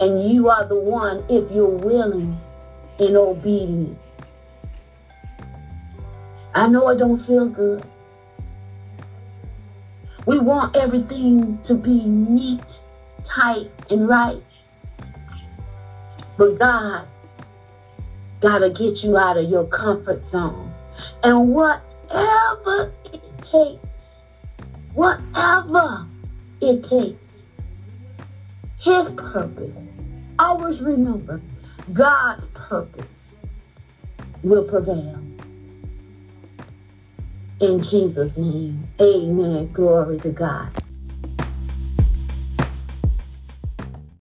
And 0.00 0.32
you 0.32 0.48
are 0.48 0.66
the 0.66 0.74
one 0.78 1.24
if 1.28 1.50
you're 1.52 1.68
willing 1.68 2.36
and 2.98 3.16
obedient. 3.16 3.96
I 6.54 6.66
know 6.66 6.88
it 6.88 6.98
don't 6.98 7.24
feel 7.26 7.48
good. 7.48 7.84
We 10.26 10.38
want 10.38 10.74
everything 10.74 11.58
to 11.66 11.74
be 11.74 12.04
neat, 12.04 12.64
tight, 13.28 13.70
and 13.90 14.08
right. 14.08 14.42
But 16.38 16.58
God 16.58 17.06
got 18.40 18.58
to 18.58 18.70
get 18.70 19.02
you 19.02 19.16
out 19.16 19.36
of 19.36 19.48
your 19.48 19.66
comfort 19.66 20.22
zone. 20.32 20.72
And 21.22 21.50
whatever 21.50 22.92
it 23.12 23.22
takes, 23.50 23.86
whatever 24.94 26.06
it 26.60 26.88
takes, 26.88 27.20
His 28.80 29.14
purpose, 29.16 29.72
always 30.38 30.80
remember, 30.80 31.40
God's 31.92 32.44
purpose 32.54 33.06
will 34.42 34.64
prevail. 34.64 35.33
In 37.60 37.82
Jesus' 37.90 38.32
name, 38.36 38.88
amen. 39.00 39.72
Glory 39.72 40.20
to 40.20 40.30
God. 40.30 40.83